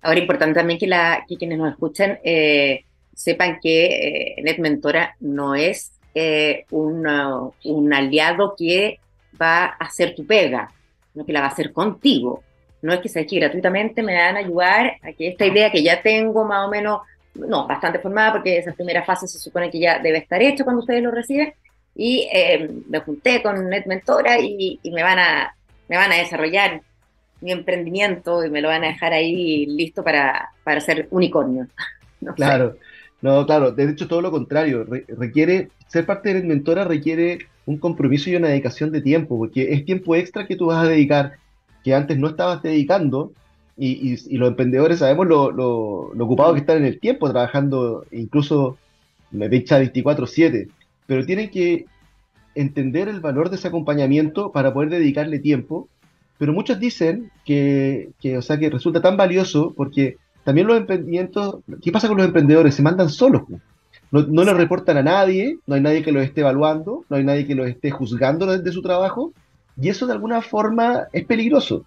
[0.00, 5.56] Ahora, importante también que, la, que quienes nos escuchen eh, sepan que eh, NetMentora no
[5.56, 9.00] es eh, un aliado que
[9.40, 10.72] va a hacer tu pega,
[11.12, 12.44] sino que la va a hacer contigo.
[12.82, 15.82] No es que sea que gratuitamente me van a ayudar a que esta idea que
[15.82, 17.00] ya tengo más o menos
[17.34, 20.80] no, bastante formada porque esa primera fase se supone que ya debe estar hecho cuando
[20.80, 21.52] ustedes lo reciben.
[21.94, 25.54] Y eh, me junté con NetMentora y, y me, van a,
[25.88, 26.80] me van a desarrollar
[27.40, 31.66] mi emprendimiento y me lo van a dejar ahí listo para, para ser unicornio.
[32.36, 32.76] claro,
[33.22, 38.30] no, claro, de hecho todo lo contrario, requiere, ser parte de NetMentora requiere un compromiso
[38.30, 41.34] y una dedicación de tiempo, porque es tiempo extra que tú vas a dedicar,
[41.84, 43.32] que antes no estabas dedicando,
[43.76, 48.76] y, los emprendedores sabemos lo, lo, ocupados que están en el tiempo, trabajando incluso
[49.30, 50.68] me fecha 24/7,
[51.06, 51.86] pero tienen que
[52.54, 55.88] entender el valor de ese acompañamiento para poder dedicarle tiempo.
[56.38, 61.92] Pero muchos dicen que, o sea, que resulta tan valioso porque también los emprendimientos, ¿qué
[61.92, 62.74] pasa con los emprendedores?
[62.74, 63.42] Se mandan solos.
[64.10, 67.24] No, no le reportan a nadie, no hay nadie que los esté evaluando, no hay
[67.24, 69.32] nadie que los esté juzgando desde su trabajo,
[69.80, 71.84] y eso de alguna forma es peligroso.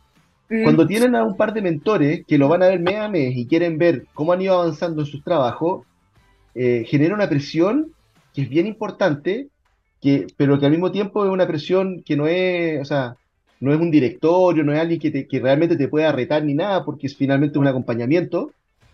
[0.48, 3.36] Cuando tienen a un par de mentores que lo van a ver mes a mes
[3.36, 5.84] y quieren ver cómo han ido avanzando en sus trabajos,
[6.54, 7.88] eh, genera una presión
[8.36, 9.48] que es bien importante,
[10.00, 13.15] que, pero que al mismo tiempo es una presión que no es, o sea,
[13.62, 16.84] no es un directorio, no es alguien que, que realmente te pueda retar ni nada,
[16.84, 18.52] porque es finalmente un acompañamiento,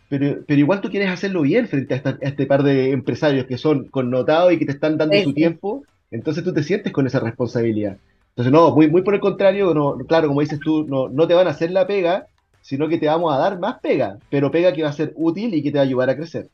[0.10, 3.86] pero, pero igual tú quieres hacerlo bien frente a, este par de empresarios que son
[3.86, 7.98] connotados y que te están dando su tiempo, entonces tú te sientes con esa responsabilidad.
[8.40, 11.34] Entonces, no, muy, muy por el contrario, no, claro, como dices tú, no, no te
[11.34, 12.28] van a hacer la pega,
[12.62, 15.54] sino que te vamos a dar más pega, pero pega que va a ser útil
[15.54, 16.48] y que te va a ayudar a crecer.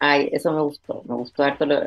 [0.00, 1.82] Ay, eso me gustó, me gustó harto lo,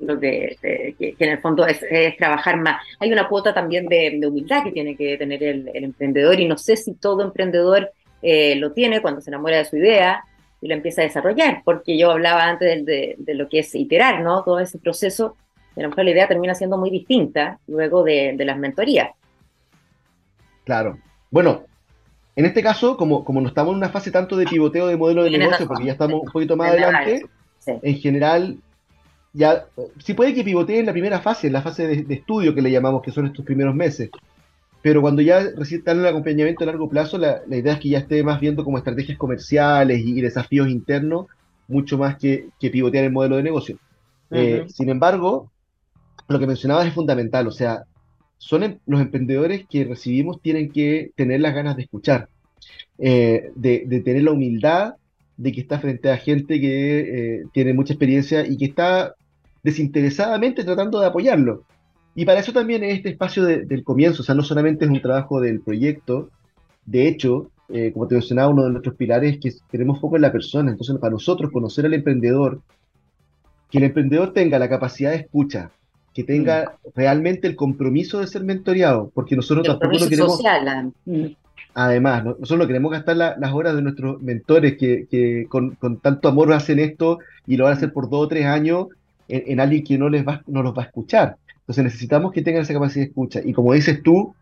[0.00, 0.56] lo, de,
[0.98, 1.84] que, en el fondo es,
[2.18, 2.82] trabajar más.
[2.98, 6.76] Hay una cuota también de, humildad que tiene que tener el, emprendedor y no sé
[6.76, 10.24] si todo emprendedor eh, lo tiene cuando se enamora de su idea
[10.60, 14.20] y lo empieza a desarrollar, porque yo hablaba antes de, de, lo que es iterar,
[14.22, 14.42] ¿no?
[14.42, 15.36] Todo ese proceso
[15.76, 19.10] a lo mejor la idea termina siendo muy distinta luego de, las mentorías.
[20.64, 20.98] Claro.
[21.30, 21.62] Bueno,
[22.36, 25.24] en este caso, como, como no estamos en una fase tanto de pivoteo de modelo
[25.24, 27.26] de negocio, porque ya estamos un poquito más adelante,
[27.66, 28.58] en general,
[29.32, 29.66] ya
[29.98, 32.70] sí puede que pivotee en la primera fase, en la fase de, estudio que le
[32.70, 34.10] llamamos, que son estos primeros meses.
[34.82, 37.98] Pero cuando ya están en el acompañamiento a largo plazo, la, idea es que ya
[37.98, 41.26] esté más viendo como estrategias comerciales y, desafíos internos,
[41.68, 43.76] mucho más que, que pivotear el modelo de negocio.
[44.30, 45.50] Eh, sin embargo,
[46.30, 47.84] lo que mencionabas es fundamental, o sea,
[48.38, 52.28] son em, los emprendedores que recibimos tienen que tener las ganas de escuchar,
[52.98, 54.94] eh, de, tener la humildad
[55.36, 59.14] de que está frente a gente que eh, tiene mucha experiencia y que está
[59.62, 61.64] desinteresadamente tratando de apoyarlo.
[62.14, 65.00] Y para eso también es este espacio del comienzo, o sea, no solamente es un
[65.00, 66.30] trabajo del proyecto,
[66.84, 70.22] de hecho, eh, como te mencionaba, uno de nuestros pilares es que tenemos foco en
[70.22, 72.60] la persona, entonces para nosotros conocer al emprendedor,
[73.70, 75.70] que el emprendedor tenga la capacidad de escucha,
[76.14, 76.88] que tenga mm.
[76.94, 80.36] realmente el compromiso de ser mentoreado, porque nosotros tampoco no queremos...
[80.36, 80.90] Social, ah.
[81.06, 81.26] mm.
[81.74, 86.80] Además, nosotros no queremos gastar las horas de nuestros mentores que, con, tanto amor hacen
[86.80, 88.88] esto y lo van a hacer por dos o tres años
[89.28, 91.36] en, alguien que no les va, no los va a escuchar.
[91.38, 93.40] Entonces Entonces necesitamos que tengan esa capacidad de escucha.
[93.44, 94.34] Y como dices tú,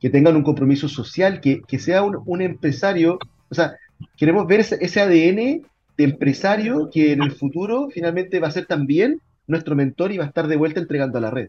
[0.00, 3.18] que tengan un compromiso social, que, que sea un, un, empresario,
[3.50, 3.74] o sea,
[4.16, 8.64] queremos ver ese, ese, ADN de empresario que en el futuro finalmente va a ser
[8.64, 11.48] también nuestro mentor y va a estar de vuelta entregando a la red.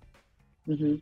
[0.67, 1.01] Uh -huh.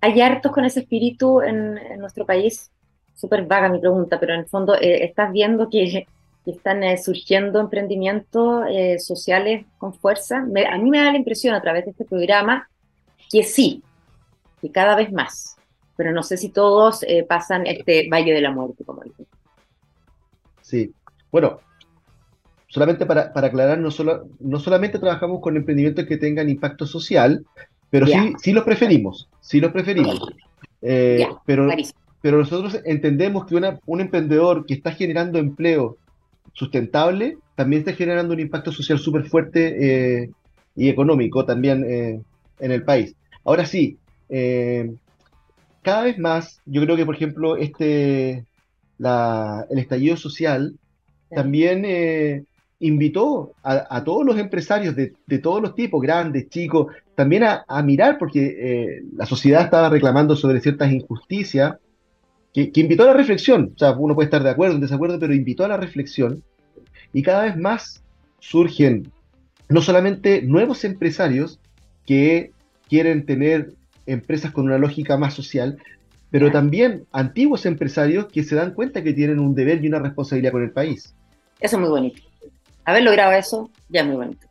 [0.00, 2.70] ¿Hay hartos con ese espíritu en, en nuestro país?
[3.14, 6.06] Súper vaga mi pregunta, pero en el fondo eh, estás viendo que,
[6.44, 10.40] que están eh, surgiendo emprendimientos eh, sociales con fuerza.
[10.42, 12.68] Me, a mí me da la impresión a través de este programa
[13.28, 13.82] que sí,
[14.60, 15.56] que cada vez más,
[15.96, 19.26] pero no sé si todos pasan este valle de la muerte, como dicen.
[20.62, 20.92] Sí,
[21.32, 21.58] bueno,
[22.68, 27.44] solamente para, para aclarar, no, solo, no solamente trabajamos con emprendimientos que tengan impacto social,
[27.90, 28.22] pero yeah.
[28.22, 30.20] sí, sí los preferimos, sí los preferimos.
[30.82, 31.68] Eh, yeah, pero,
[32.20, 35.96] pero nosotros entendemos que una, un emprendedor que está generando empleo
[36.52, 40.30] sustentable también está generando un impacto social súper fuerte eh,
[40.76, 42.20] y económico también eh,
[42.60, 43.14] en el país.
[43.44, 43.96] Ahora sí,
[45.82, 48.44] cada vez más, yo creo que, por ejemplo, este,
[48.98, 50.74] la, el estallido social
[51.30, 51.84] también
[52.80, 58.56] invitó a, todos los empresarios de, todos los tipos, grandes, chicos, también a, mirar, porque
[58.58, 61.76] eh, la sociedad estaba reclamando sobre ciertas injusticias,
[62.52, 63.72] que, que, invitó a la reflexión.
[63.74, 66.42] O sea, uno puede estar de acuerdo en desacuerdo, pero invitó a la reflexión.
[67.12, 68.02] Y cada vez más
[68.38, 69.10] surgen
[69.68, 71.60] no solamente nuevos empresarios
[72.06, 72.52] que
[72.88, 73.74] quieren tener
[74.06, 75.78] empresas con una lógica más social,
[76.30, 80.52] pero también antiguos empresarios que se dan cuenta que tienen un deber y una responsabilidad
[80.52, 81.14] con el país.
[81.60, 82.22] Eso es muy bonito.
[82.88, 84.46] Haber logrado eso ya es muy bonito.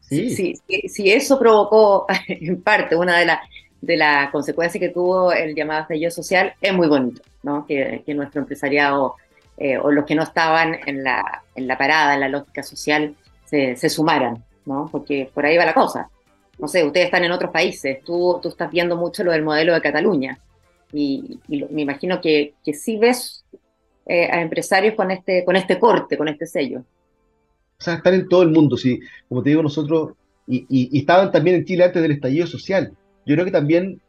[0.00, 0.30] Sí.
[0.30, 3.40] Si, si, si eso provocó en parte una de las
[3.80, 7.66] de la consecuencia que tuvo el llamado estallido social, es muy bonito, ¿no?
[7.66, 9.16] Que, que nuestro empresariado
[9.58, 13.14] eh, o los que no estaban en la, en la parada, en la lógica social,
[13.44, 14.88] se, se sumaran, ¿no?
[14.90, 16.08] Porque por ahí va la cosa
[16.58, 19.74] no sé, ustedes están en otros países, tú, tú estás viendo mucho lo del modelo
[19.74, 20.38] de Cataluña
[20.92, 23.44] y, y me imagino que, que sí ves
[24.06, 26.84] eh, a empresarios con este, con este corte, con este sello.
[27.78, 30.12] O sea, están en todo el mundo, sí, como te digo, nosotros,
[30.46, 32.92] y, y, y estaban también en Chile antes del estallido social.
[33.26, 34.00] Yo creo que también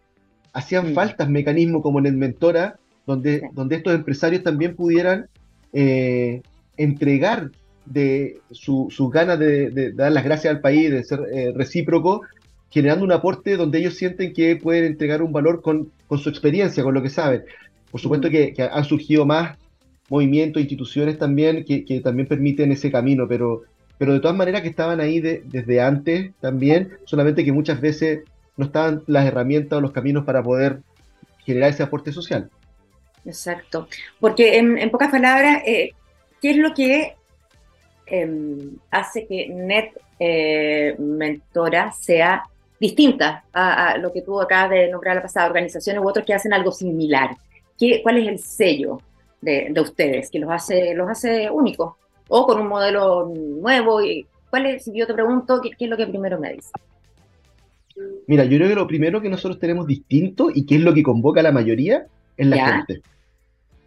[0.53, 0.93] hacían sí.
[0.93, 3.45] faltas mecanismos como en el Mentora, donde, sí.
[3.53, 5.27] donde estos empresarios también pudieran
[5.73, 6.41] eh,
[6.77, 7.51] entregar
[7.85, 12.21] de sus su ganas de, de, dar las gracias al país, de ser eh, recíproco,
[12.69, 16.83] generando un aporte donde ellos sienten que pueden entregar un valor con, con su experiencia,
[16.83, 17.43] con lo que saben.
[17.91, 19.57] Por supuesto que, que han surgido más
[20.09, 23.63] movimientos, instituciones también que, que, también permiten ese camino, pero,
[23.97, 28.23] pero de todas maneras que estaban ahí de, desde antes también, solamente que muchas veces
[28.57, 30.79] no estaban las herramientas o los caminos para poder
[31.45, 32.49] generar ese aporte social.
[33.25, 33.87] Exacto,
[34.19, 35.91] porque en, pocas palabras, eh,
[36.41, 37.15] ¿qué es lo que
[38.05, 39.89] eh, hace que Net
[40.19, 42.43] eh, Mentora sea
[42.79, 46.33] distinta a, a, lo que tú acabas de nombrar la pasada, organizaciones u otros que
[46.33, 47.31] hacen algo similar.
[47.79, 49.01] ¿Qué, ¿Cuál es el sello
[49.45, 51.93] de, de, ustedes que los hace, los hace únicos?
[52.27, 54.01] O con un modelo nuevo.
[54.01, 56.71] Y, ¿cuál es, si yo te pregunto, ¿qué, ¿qué, es lo que primero me dices?
[58.27, 61.03] Mira, yo creo que lo primero que nosotros tenemos distinto y que es lo que
[61.03, 62.77] convoca a la mayoría es la ¿Ya?
[62.77, 63.01] gente.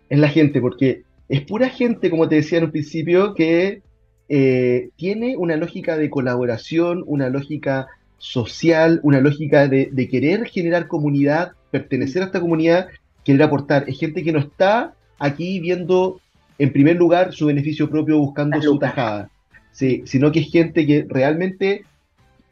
[0.09, 3.83] Es la gente, porque es pura gente, como te decía en un principio, que
[4.29, 10.89] eh, tiene una lógica de colaboración, una lógica social, una lógica de, de, querer generar
[10.89, 12.89] comunidad, pertenecer a esta comunidad,
[13.25, 13.85] querer aportar.
[13.89, 16.21] Es gente que no está aquí viendo
[16.59, 19.31] en primer lugar su beneficio propio buscando su tajada,
[19.73, 21.85] sí, sino que es gente que realmente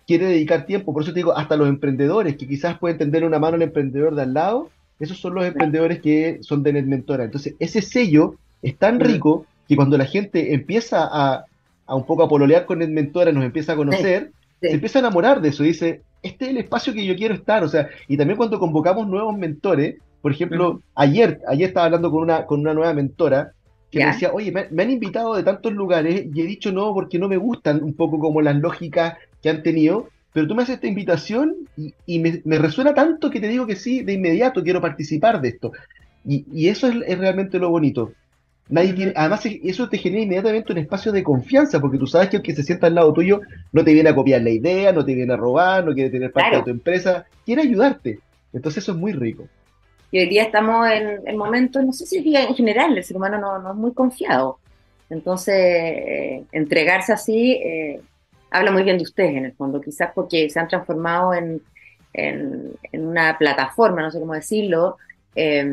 [0.07, 0.93] quiere dedicar tiempo.
[0.93, 4.15] Por eso te digo, hasta los emprendedores, que quizás pueden tender una mano al emprendedor
[4.15, 7.25] de al lado, esos son los emprendedores que son de Mentora.
[7.25, 11.45] Entonces, ese sello es tan rico que cuando la gente empieza a,
[11.87, 14.69] a un poco a pololear con mentora, nos empieza a conocer, sí, sí.
[14.69, 17.63] se empieza a enamorar de eso, dice, este es el espacio que yo quiero estar,
[17.63, 19.97] o sea, y también cuando convocamos nuevos mentores,
[20.27, 23.53] por ejemplo, ayer, ayer estaba hablando con una, con una nueva mentora,
[23.93, 24.09] que yeah.
[24.09, 27.21] me decía, oye, me, me, han invitado de tantos lugares y he dicho no porque
[27.21, 30.75] no me gustan un poco como las lógicas que han tenido, pero tú me haces
[30.75, 34.65] esta invitación y, y me, me, resuena tanto que te digo que sí, de inmediato
[34.65, 35.71] quiero participar de esto.
[36.25, 38.11] Y, y eso es, es realmente lo bonito.
[38.69, 42.39] Nadie tiene, además eso te genera inmediatamente un espacio de confianza, porque tú sabes que
[42.39, 45.05] el que se sienta al lado tuyo no te viene a copiar la idea, no
[45.05, 46.65] te viene a robar, no quiere tener parte claro.
[46.65, 48.19] de tu empresa, quiere ayudarte.
[48.53, 49.47] Entonces eso es muy rico.
[50.11, 53.17] Y hoy día estamos en el momento, no sé si día en general, el ser
[53.17, 54.59] humano no, es muy confiado.
[55.11, 58.01] Entonces, eh, entregarse así eh,
[58.51, 61.61] habla muy bien de ustedes en el fondo, quizás porque se han transformado en,
[62.13, 64.97] en, en una plataforma, no sé cómo decirlo,
[65.35, 65.65] eh,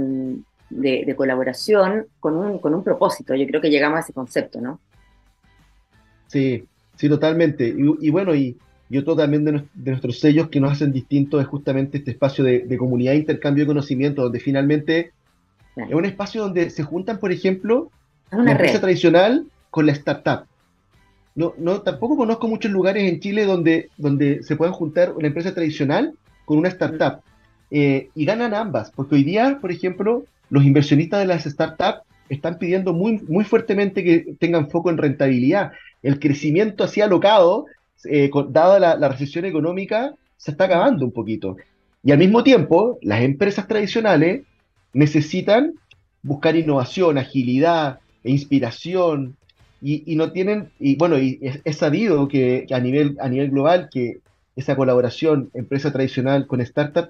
[0.70, 3.36] de, de, colaboración con un, con un propósito.
[3.36, 4.80] Yo creo que llegamos a ese concepto, ¿no?
[6.28, 6.66] Sí,
[6.96, 7.74] sí, totalmente.
[8.02, 8.58] Y bueno, y,
[8.94, 12.78] y otro también de, nuestros sellos que nos hacen distintos es justamente este espacio de,
[12.78, 15.14] comunidad e intercambio de conocimiento, donde finalmente
[15.76, 17.90] es un espacio donde se juntan, por ejemplo,
[18.30, 20.46] la empresa tradicional con la startup.
[21.34, 25.56] No, no, tampoco conozco muchos lugares en Chile donde, donde se puedan juntar una empresa
[25.56, 26.14] tradicional
[26.46, 27.22] con una startup.
[27.72, 32.60] Eh, y ganan ambas, porque hoy día, por ejemplo, los inversionistas de las startups están
[32.60, 35.72] pidiendo muy, muy fuertemente que tengan foco en rentabilidad.
[36.04, 37.66] El crecimiento así alocado,
[38.06, 41.58] eh, dada la, recesión económica, se está acabando un poquito.
[42.04, 44.44] Y al mismo tiempo, las empresas tradicionales
[44.94, 45.74] necesitan
[46.22, 49.36] buscar innovación, agilidad e inspiración,
[49.86, 54.20] y, no tienen, y bueno, y es, sabido que, a, nivel, a nivel global que
[54.56, 57.10] esa colaboración empresa tradicional con startup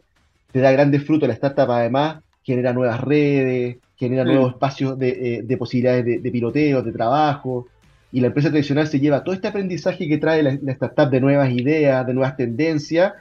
[0.52, 1.28] te da grandes frutos.
[1.28, 6.92] La startup además genera nuevas redes, genera nuevos espacios de, eh, posibilidades de, piloteo, de
[6.92, 7.68] trabajo,
[8.14, 11.52] y la empresa tradicional se lleva todo este aprendizaje que trae la, startup de nuevas
[11.52, 13.14] ideas, de nuevas tendencias,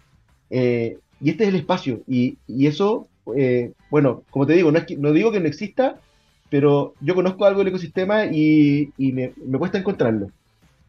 [0.51, 4.99] eh, y este es el espacio, y, eso, eh, bueno, como te digo, no, es
[4.99, 5.99] no digo que no exista,
[6.51, 10.31] pero yo conozco algo del ecosistema y, me, cuesta encontrarlo.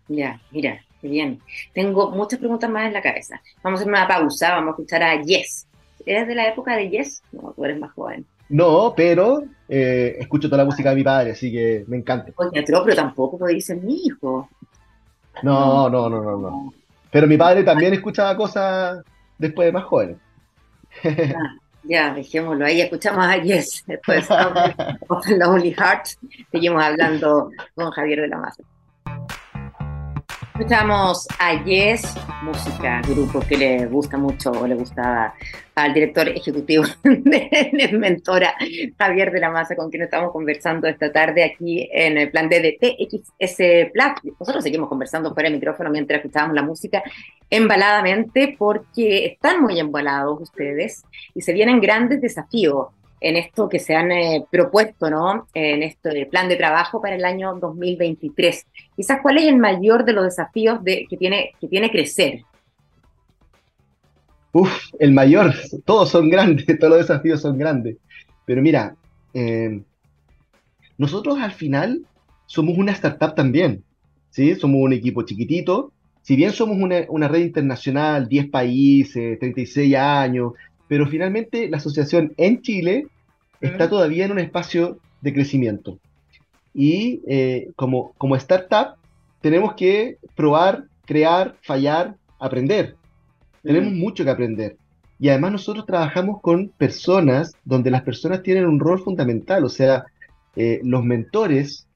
[0.09, 1.39] Ya, mira, qué bien.
[1.71, 3.41] Tengo muchas preguntas más en la cabeza.
[3.63, 5.65] Vamos a hacer una pausa, vamos a escuchar a Yes.
[6.05, 7.23] ¿Eres de la época de Yes?
[7.31, 8.25] No, tú eres más joven.
[8.49, 12.31] No, pero eh, escucho toda la música de mi padre, así que me encanta.
[12.35, 14.49] Oye, pero tampoco podéis ser mi hijo.
[15.41, 16.73] No, no, no, no, no.
[17.09, 19.03] Pero mi padre también escuchaba cosas
[19.37, 20.19] después de más joven.
[21.03, 22.81] Ah, ya, dejémoslo ahí.
[22.81, 24.27] Escuchamos a Yes, después
[25.27, 26.05] de Lonely Heart.
[26.51, 28.63] Seguimos hablando con Javier de la Maza.
[30.63, 35.33] Escuchamos a Yes, música, grupo que le gusta mucho o le gustaba
[35.75, 38.55] al director ejecutivo de Mentora,
[38.97, 42.77] Javier de la Maza, con quien estamos conversando esta tarde aquí en el plan de
[42.79, 44.35] TXS Plus.
[44.39, 47.03] Nosotros seguimos conversando fuera del micrófono mientras escuchábamos la música
[47.49, 51.03] embaladamente porque están muy embalados ustedes
[51.35, 52.87] y se vienen grandes desafíos
[53.23, 55.47] en esto que se han eh, propuesto, ¿no?
[55.53, 58.67] En este plan de trabajo para el año 2023.
[58.95, 62.41] Quizás, ¿cuál es el mayor de los desafíos de, que, tiene, que tiene crecer?
[64.51, 65.53] Uf, el mayor,
[65.85, 67.95] todos son grandes, todos los desafíos son grandes.
[68.45, 68.95] Pero mira,
[69.33, 69.81] eh,
[70.97, 72.05] nosotros al final
[72.45, 73.85] somos una startup también,
[74.31, 74.53] ¿sí?
[74.55, 75.93] Somos un equipo chiquitito.
[76.21, 80.53] Si bien somos una, una red internacional, 10 países, 36 años,
[80.93, 83.07] pero finalmente la asociación en Chile
[83.59, 85.97] está todavía en un espacio de crecimiento.
[86.71, 88.97] Y eh, como, como startup
[89.41, 92.95] tenemos que probar, crear, fallar, aprender.
[93.63, 94.77] Tenemos mucho que aprender.
[95.17, 99.65] Y además nosotros trabajamos con personas donde las personas tienen un rol fundamental.
[99.65, 100.05] O sea,
[100.55, 101.87] eh, los mentores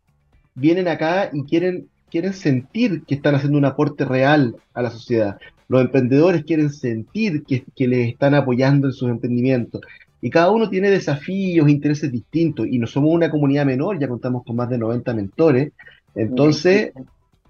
[0.56, 5.38] vienen acá y quieren, quieren sentir que están haciendo un aporte real a la sociedad.
[5.68, 9.82] Los emprendedores quieren sentir que, que les están apoyando en sus emprendimientos.
[10.22, 12.68] Y cada uno tiene desafíos, intereses distintos.
[12.68, 15.72] Y no somos una comunidad menor, ya contamos con más de 90 mentores.
[16.16, 16.92] Entonces,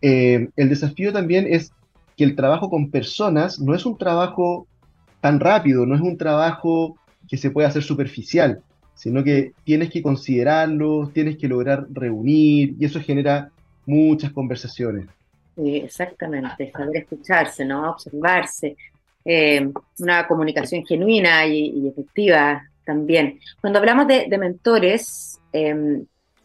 [0.02, 1.72] eh, el desafío también es
[2.16, 4.68] que el trabajo con personas no es un trabajo
[5.22, 8.62] tan rápido, no es un trabajo que se puede hacer superficial,
[8.96, 13.52] sino que tienes que considerarlo, tienes que lograr reunir y eso genera
[13.86, 15.08] muchas conversaciones.
[15.58, 17.92] Exactamente, saber escucharse, ¿no?
[17.92, 18.76] Observarse,
[19.26, 23.40] eh, una comunicación genuina y, efectiva también.
[23.60, 26.02] Cuando hablamos de, mentores, eh,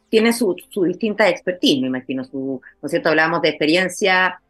[0.09, 3.09] tienen su, distinta expertise, me imagino, su, ¿no cierto?
[3.09, 4.41] Hablamos de experiencia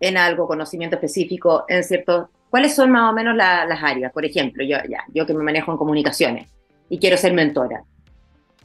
[0.00, 2.30] en algo, conocimiento específico en cierto...
[2.50, 4.12] ¿Cuáles son más o menos las áreas?
[4.12, 6.48] Por ejemplo, yo, ya, yo que me manejo en comunicaciones
[6.88, 7.82] y quiero ser mentora.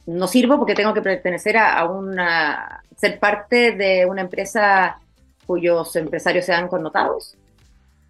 [0.06, 2.82] No sirvo porque tengo que pertenecer a, a una...
[2.96, 4.98] ser parte de una empresa
[5.46, 7.36] cuyos empresarios sean connotados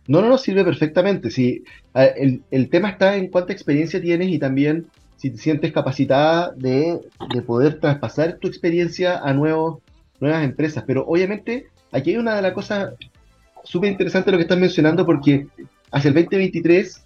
[0.07, 1.31] no, no, no, sirve perfectamente.
[1.31, 7.01] Sí, el, tema está en cuánta experiencia tienes y también si te sientes capacitada de,
[7.47, 9.79] poder traspasar tu experiencia a nuevos,
[10.20, 10.85] nuevas empresas.
[10.87, 12.94] Pero obviamente aquí hay una de las cosas
[13.62, 15.46] súper interesantes lo que estás mencionando porque
[15.90, 17.02] hacia el 2023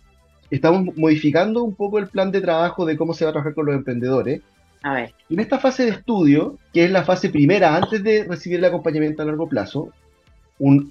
[0.50, 3.66] estamos modificando un poco el plan de trabajo de cómo se va a trabajar con
[3.66, 4.40] los emprendedores.
[4.82, 5.14] A ver.
[5.28, 9.22] En esta fase de estudio, que es la fase primera antes de recibir el acompañamiento
[9.22, 9.92] a largo plazo,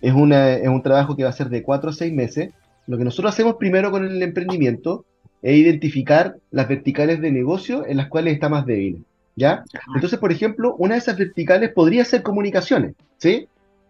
[0.01, 2.51] es, un trabajo que va a ser de cuatro a seis meses.
[2.88, 5.05] Lo que nosotros hacemos primero con el emprendimiento
[5.41, 9.03] es identificar las verticales de negocio en las cuales está más débil.
[9.36, 9.63] ¿Ya?
[9.93, 13.47] Entonces, por ejemplo, una de esas verticales podría ser comunicaciones, ¿sí?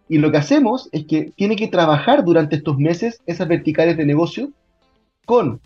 [0.10, 4.06] Y lo que hacemos es que tiene que trabajar durante estos meses esas verticales de
[4.06, 4.50] negocio
[5.26, 5.62] con,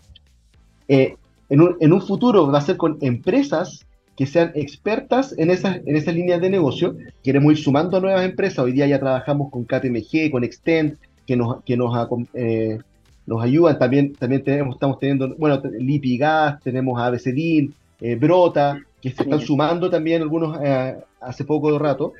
[0.86, 1.16] eh,
[1.48, 3.84] en, un, en, un, futuro va a ser con empresas
[4.22, 6.96] que sean expertas en esas, en esas líneas de negocio.
[7.24, 8.60] Queremos ir sumando a nuevas empresas.
[8.60, 10.96] Hoy día ya trabajamos con KPMG, con Extend,
[11.26, 11.92] que nos, que nos,
[12.34, 12.78] eh,
[13.26, 13.80] nos ayudan.
[13.80, 19.90] También, también tenemos, estamos teniendo, bueno, Lipigas, tenemos ABCDIN, eh, Brota, que se están sumando
[19.90, 22.12] también algunos eh, hace poco de rato,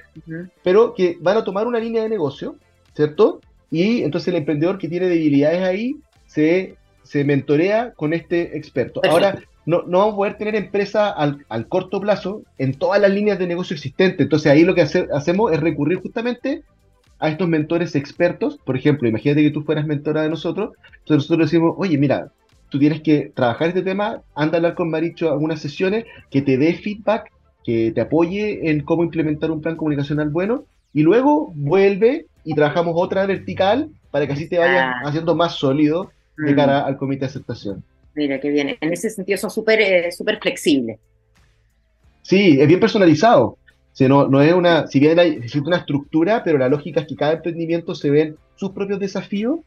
[0.65, 2.57] pero que van a tomar una línea de negocio,
[2.97, 3.41] ¿cierto?
[3.71, 5.95] Y entonces el emprendedor que tiene debilidades ahí
[6.27, 6.75] se,
[7.05, 9.03] se mentorea con este experto.
[9.09, 13.11] Ahora, no, no vamos a poder tener empresa al, al, corto plazo en todas las
[13.11, 14.21] líneas de negocio existentes.
[14.21, 16.63] Entonces ahí lo que hacemos es recurrir justamente
[17.19, 18.59] a estos mentores expertos.
[18.65, 20.73] Por ejemplo, imagínate que tú fueras mentora de nosotros.
[20.99, 22.33] Entonces nosotros decimos, oye, mira,
[22.69, 26.57] tú tienes que trabajar este tema, anda a hablar con Maricho algunas sesiones, que te
[26.57, 27.31] dé feedback,
[27.63, 32.95] que te apoye en cómo implementar un plan comunicacional bueno, y luego vuelve y trabajamos
[32.97, 35.03] otra vertical para que así te vayas ah.
[35.05, 36.57] haciendo más sólido de mm.
[36.57, 37.85] cara al comité de aceptación.
[38.15, 38.77] Mira, qué bien.
[38.81, 40.99] En ese sentido son súper eh, súper flexibles.
[42.23, 43.59] Sí, es bien personalizado.
[43.93, 47.07] Si, no, no es una, si bien hay, existe una estructura, pero la lógica es
[47.07, 49.61] que cada emprendimiento se ven sus propios desafíos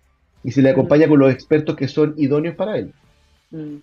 [0.43, 2.93] y se le acompaña con los expertos que son idóneos para él.
[3.51, 3.77] Mm.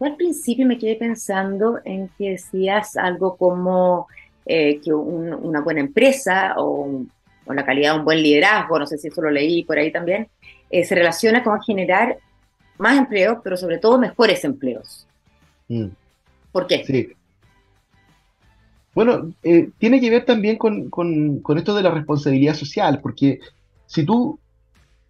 [0.00, 4.06] al principio me quedé pensando en que decías algo como
[4.46, 7.04] eh, que una buena empresa o,
[7.46, 10.28] la calidad de un buen liderazgo, no sé si eso lo leí por ahí también,
[10.70, 12.18] eh, se relaciona con generar
[12.78, 15.06] más empleos, pero sobre todo mejores empleos.
[15.68, 15.88] Mm.
[16.52, 16.84] ¿Por qué?
[16.84, 17.08] Sí.
[18.98, 20.90] Bueno, eh, tiene que ver también con,
[21.56, 23.38] esto de la responsabilidad social, porque
[23.86, 24.40] si tú,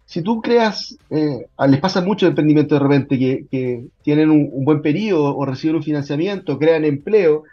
[0.05, 4.83] si tú creas, eh, les pasa mucho de emprendimiento de repente que, tienen un, buen
[4.83, 7.45] periodo o reciben un financiamiento, crean empleo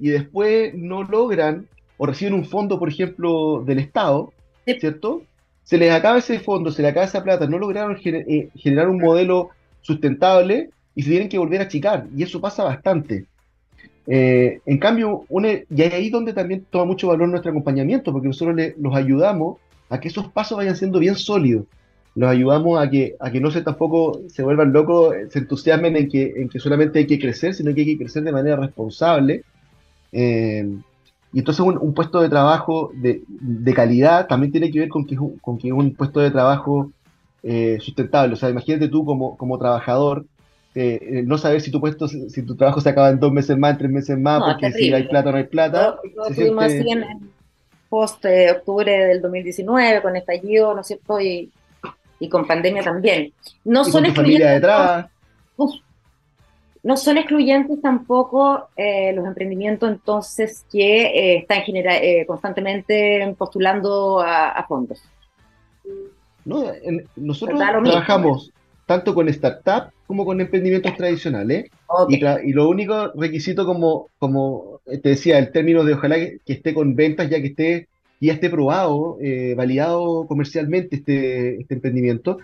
[0.00, 4.32] y después no logran o reciben un fondo, por ejemplo, del Estado,
[4.66, 5.22] ¿cierto?
[5.62, 9.00] Se les acaba ese fondo, se les acaba esa plata, no lograron eh, generar un
[9.00, 9.50] modelo
[9.84, 12.06] sustentable y se tienen que volver a achicar.
[12.16, 13.26] Y eso pasa bastante.
[14.06, 15.24] Eh, en cambio,
[15.70, 19.58] y ahí donde también toma mucho valor nuestro acompañamiento, porque nosotros los ayudamos
[19.88, 21.66] a que esos pasos vayan siendo bien sólidos.
[22.14, 26.08] Los ayudamos a que, a que no se tampoco se vuelvan locos, se entusiasmen en
[26.08, 29.42] que, en que solamente hay que crecer, sino que hay que crecer de manera responsable.
[30.12, 30.66] Eh,
[31.32, 35.16] y entonces un, puesto de trabajo de, de, calidad también tiene que ver con que,
[35.16, 36.92] con que un puesto de trabajo
[37.46, 38.32] eh, sustentable.
[38.32, 40.24] O sea, imagínate tú como, como trabajador,
[40.74, 43.58] eh, eh, no saber si tu puesto, si tu trabajo se acaba en dos meses
[43.58, 45.98] más, en tres meses más, porque si hay plata o no hay plata.
[46.58, 47.04] así en
[47.90, 51.20] post octubre del 2019 con estallido, ¿no es cierto?
[51.20, 51.52] Y,
[52.18, 53.30] y con pandemia también.
[53.62, 54.62] No son excluyentes.
[56.82, 61.62] no son excluyentes tampoco los emprendimientos entonces que están
[62.26, 65.02] constantemente postulando a fondos.
[66.44, 66.64] ¿No?
[67.16, 68.52] nosotros trabajamos
[68.86, 71.70] tanto con startups como con emprendimientos tradicionales.
[72.08, 76.74] Y, y, lo único requisito, como, como te decía, el término de ojalá que, esté
[76.74, 77.88] con ventas, ya que esté
[78.20, 82.38] ya esté probado, eh, validado comercialmente este, este emprendimiento.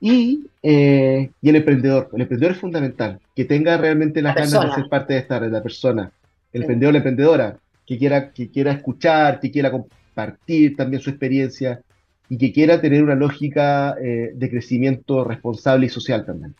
[0.00, 2.08] Y, eh, y, el emprendedor.
[2.12, 5.50] El emprendedor es fundamental, que tenga realmente las ganas de ser parte de esta red,
[5.50, 6.12] la persona.
[6.52, 11.80] El emprendedor, la emprendedora, que quiera, que quiera escuchar, que quiera compartir también su experiencia,
[12.30, 16.54] y que quiera tener una lógica eh, de crecimiento responsable y social también.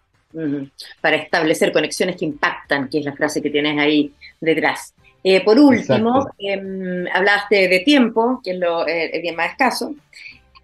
[1.00, 4.92] Para establecer conexiones que impactan, que es la frase que tienes ahí detrás.
[5.22, 9.94] Eh, por último, em, hablaste de tiempo, que es lo eh, bien más escaso.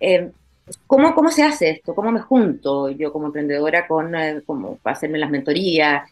[0.00, 0.32] Em,
[0.88, 1.94] ¿cómo, ¿Cómo se hace esto?
[1.94, 4.12] ¿Cómo me junto yo como emprendedora con
[4.44, 6.02] cómo hacerme las mentorías?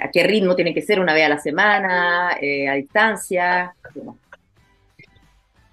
[0.00, 0.98] ¿A qué ritmo tiene que ser?
[0.98, 2.30] ¿Una vez a la semana?
[2.30, 3.72] ¿A distancia?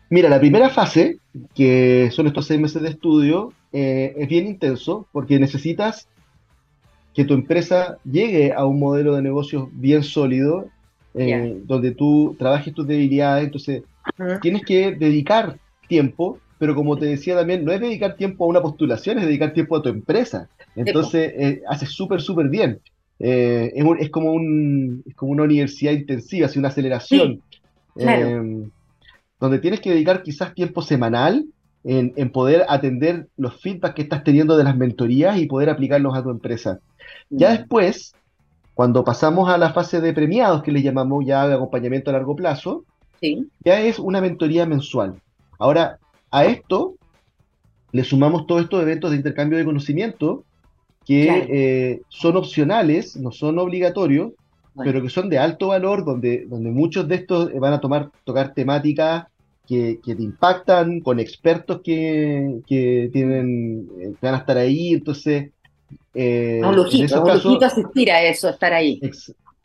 [0.10, 1.20] Mira, la primera fase,
[1.54, 6.08] que son estos seis meses de estudio, eh, es bien intenso porque necesitas
[7.14, 10.68] que tu empresa llegue a un modelo de negocio bien sólido,
[11.14, 13.84] eh, donde tú trabajes tus debilidades, entonces
[14.42, 15.58] tienes que dedicar
[15.88, 19.54] tiempo, pero como te decía también, no es dedicar tiempo a una postulación, es dedicar
[19.54, 20.50] tiempo a tu empresa.
[20.76, 22.80] Entonces, eh, haces súper, súper bien.
[23.20, 27.42] Es, como un, es como una universidad intensiva, es una aceleración.
[27.96, 28.72] Claro
[29.40, 31.46] donde tienes que dedicar quizás tiempo semanal
[31.84, 36.24] en, poder atender los feedbacks que estás teniendo de las mentorías y poder aplicarlos a
[36.24, 36.80] tu empresa.
[37.30, 38.14] Ya después,
[38.74, 42.36] cuando pasamos a la fase de premiados, que le llamamos ya de acompañamiento a largo
[42.36, 42.84] plazo,
[43.64, 45.22] ya es una mentoría mensual.
[45.58, 46.00] Ahora,
[46.32, 46.96] a esto
[47.92, 50.44] le sumamos todos estos eventos de intercambio de conocimiento
[51.06, 54.34] que eh, son opcionales, no son obligatorios,
[54.76, 58.54] pero que son de alto valor, donde, donde muchos de estos van a tomar, tocar
[58.54, 59.26] temáticas
[59.68, 65.52] que, te impactan, con expertos que, que tienen, eh, van a estar ahí, entonces...
[66.14, 67.24] Eh, un lujito
[67.66, 69.00] asistir a eso, estar ahí.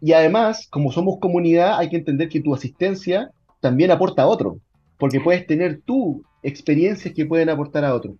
[0.01, 3.31] Y además, como somos comunidad, hay que entender que tu asistencia
[3.61, 4.59] también aporta a otro,
[4.99, 8.17] porque puedes tener tú experiencias que pueden aportar a otro.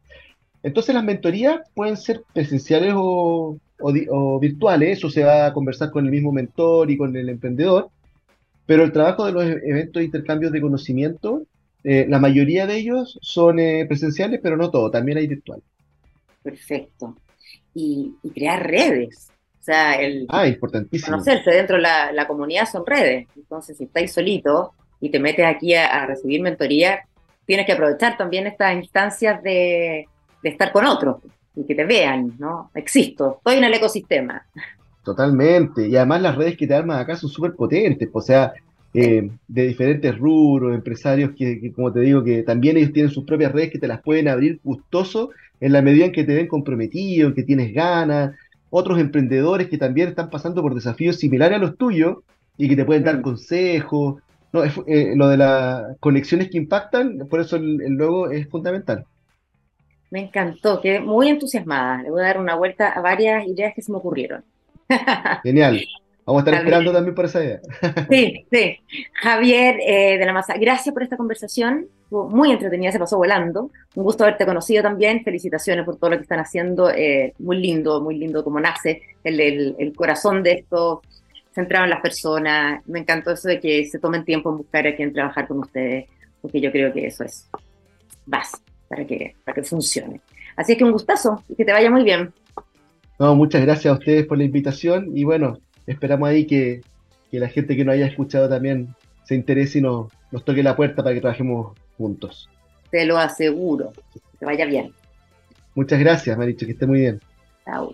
[0.65, 3.59] Entonces las mentorías pueden ser presenciales o,
[4.41, 7.91] virtuales, eso se va a conversar con el mismo mentor y con el emprendedor,
[8.65, 11.43] pero el trabajo de los eventos de intercambios de conocimiento,
[11.85, 15.65] eh, la mayoría de ellos son eh, presenciales, pero no todo, también hay virtuales.
[16.43, 17.15] Perfecto.
[17.75, 19.29] Y, crear redes.
[19.61, 21.11] O sea, el ah, importantísimo.
[21.11, 23.27] conocerse dentro de la, comunidad son redes.
[23.37, 27.01] Entonces, si estáis solito y te metes aquí a recibir mentoría,
[27.45, 30.07] tienes que aprovechar también estas instancias de,
[30.45, 31.17] de estar con otros
[31.57, 32.71] y que te vean, ¿no?
[32.75, 34.45] Existo, estoy en el ecosistema.
[35.03, 38.53] Totalmente, y además las redes que te arman acá son súper potentes, o sea,
[38.93, 43.53] eh, de diferentes rubros, empresarios que, como te digo, que también ellos tienen sus propias
[43.53, 45.31] redes que te las pueden abrir gustoso
[45.61, 48.37] en la medida en que te ven comprometido, en que tienes ganas,
[48.71, 52.19] otros emprendedores que también están pasando por desafíos similares a los tuyos
[52.59, 53.23] y que te pueden dar mm.
[53.23, 54.17] consejos.
[54.53, 59.05] No, eh, lo de las conexiones que impactan, por eso el, el logo es fundamental.
[60.15, 62.01] Me encantó, quedé muy entusiasmada.
[62.01, 64.45] Le voy a dar una vuelta a varias ideas que se me ocurrieron.
[65.43, 65.85] Genial.
[66.25, 67.61] Vamos a estar esperando también por esa idea.
[68.09, 68.79] Sí, sí.
[69.15, 71.89] Javier eh, de la Masa, gracias por esta conversación.
[72.11, 73.73] muy entretenida, se pasó volando.
[73.97, 75.25] Un gusto haberte conocido también.
[75.25, 76.91] Felicitaciones por todo lo que están haciendo.
[76.91, 81.03] Eh, muy lindo, muy lindo como nace el, el, corazón de esto,
[81.53, 82.87] centrado en las personas.
[82.87, 86.07] Me encantó eso de que se tomen tiempo en buscar a quien trabajar con ustedes,
[86.41, 87.51] porque yo creo que eso es
[88.27, 90.21] básico para que, para que funcione.
[90.57, 92.33] Así que un gustazo y que te vaya muy bien.
[93.19, 96.83] No, muchas gracias a ustedes por la invitación y bueno, esperamos ahí que,
[97.31, 101.03] la gente que nos haya escuchado también se interese y nos, nos toque la puerta
[101.03, 102.49] para que trabajemos juntos.
[102.93, 103.93] Te lo aseguro.
[104.13, 104.93] Que te vaya bien.
[105.75, 107.21] Muchas gracias, Maricho, que esté muy bien.
[107.65, 107.93] Chao.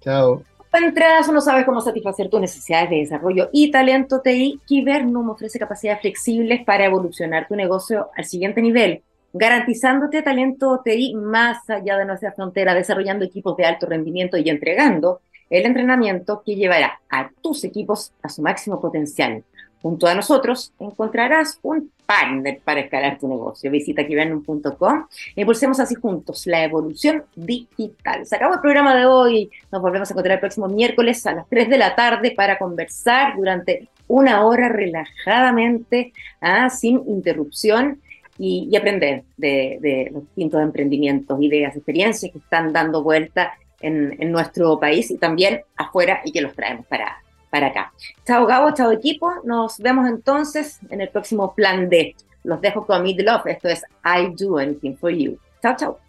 [0.00, 0.42] Chao.
[0.68, 5.60] Para entradas, no sabes cómo satisfacer tus necesidades de desarrollo y talento TI, Kibernum ofrece
[5.60, 9.02] capacidades flexibles para evolucionar tu negocio al siguiente nivel
[9.38, 15.20] garantizándote talento TI más allá de nuestra frontera, desarrollando equipos de alto rendimiento y entregando
[15.50, 19.44] el entrenamiento que llevará a tus equipos a su máximo potencial.
[19.82, 23.70] Junto a nosotros encontrarás un partner para escalar tu negocio.
[23.70, 25.06] Visita kibernum.com
[25.36, 28.26] y impulsemos así juntos la evolución digital.
[28.26, 29.50] Se acabó el programa de hoy.
[29.70, 33.36] Nos volvemos a encontrar el próximo miércoles a las 3 de la tarde para conversar
[33.36, 38.00] durante una hora relajadamente, ah, sin interrupción
[38.38, 45.10] y, aprender de, los distintos emprendimientos, ideas, experiencias que están dando vuelta en, nuestro país
[45.10, 47.92] y también afuera y que los traemos para, para acá.
[48.26, 52.14] Chao Gabo, chao equipo, nos vemos entonces en el próximo plan D.
[52.44, 55.38] Los dejo con Mid Love, esto es I Do Anything For You.
[55.62, 56.05] Chao, chao.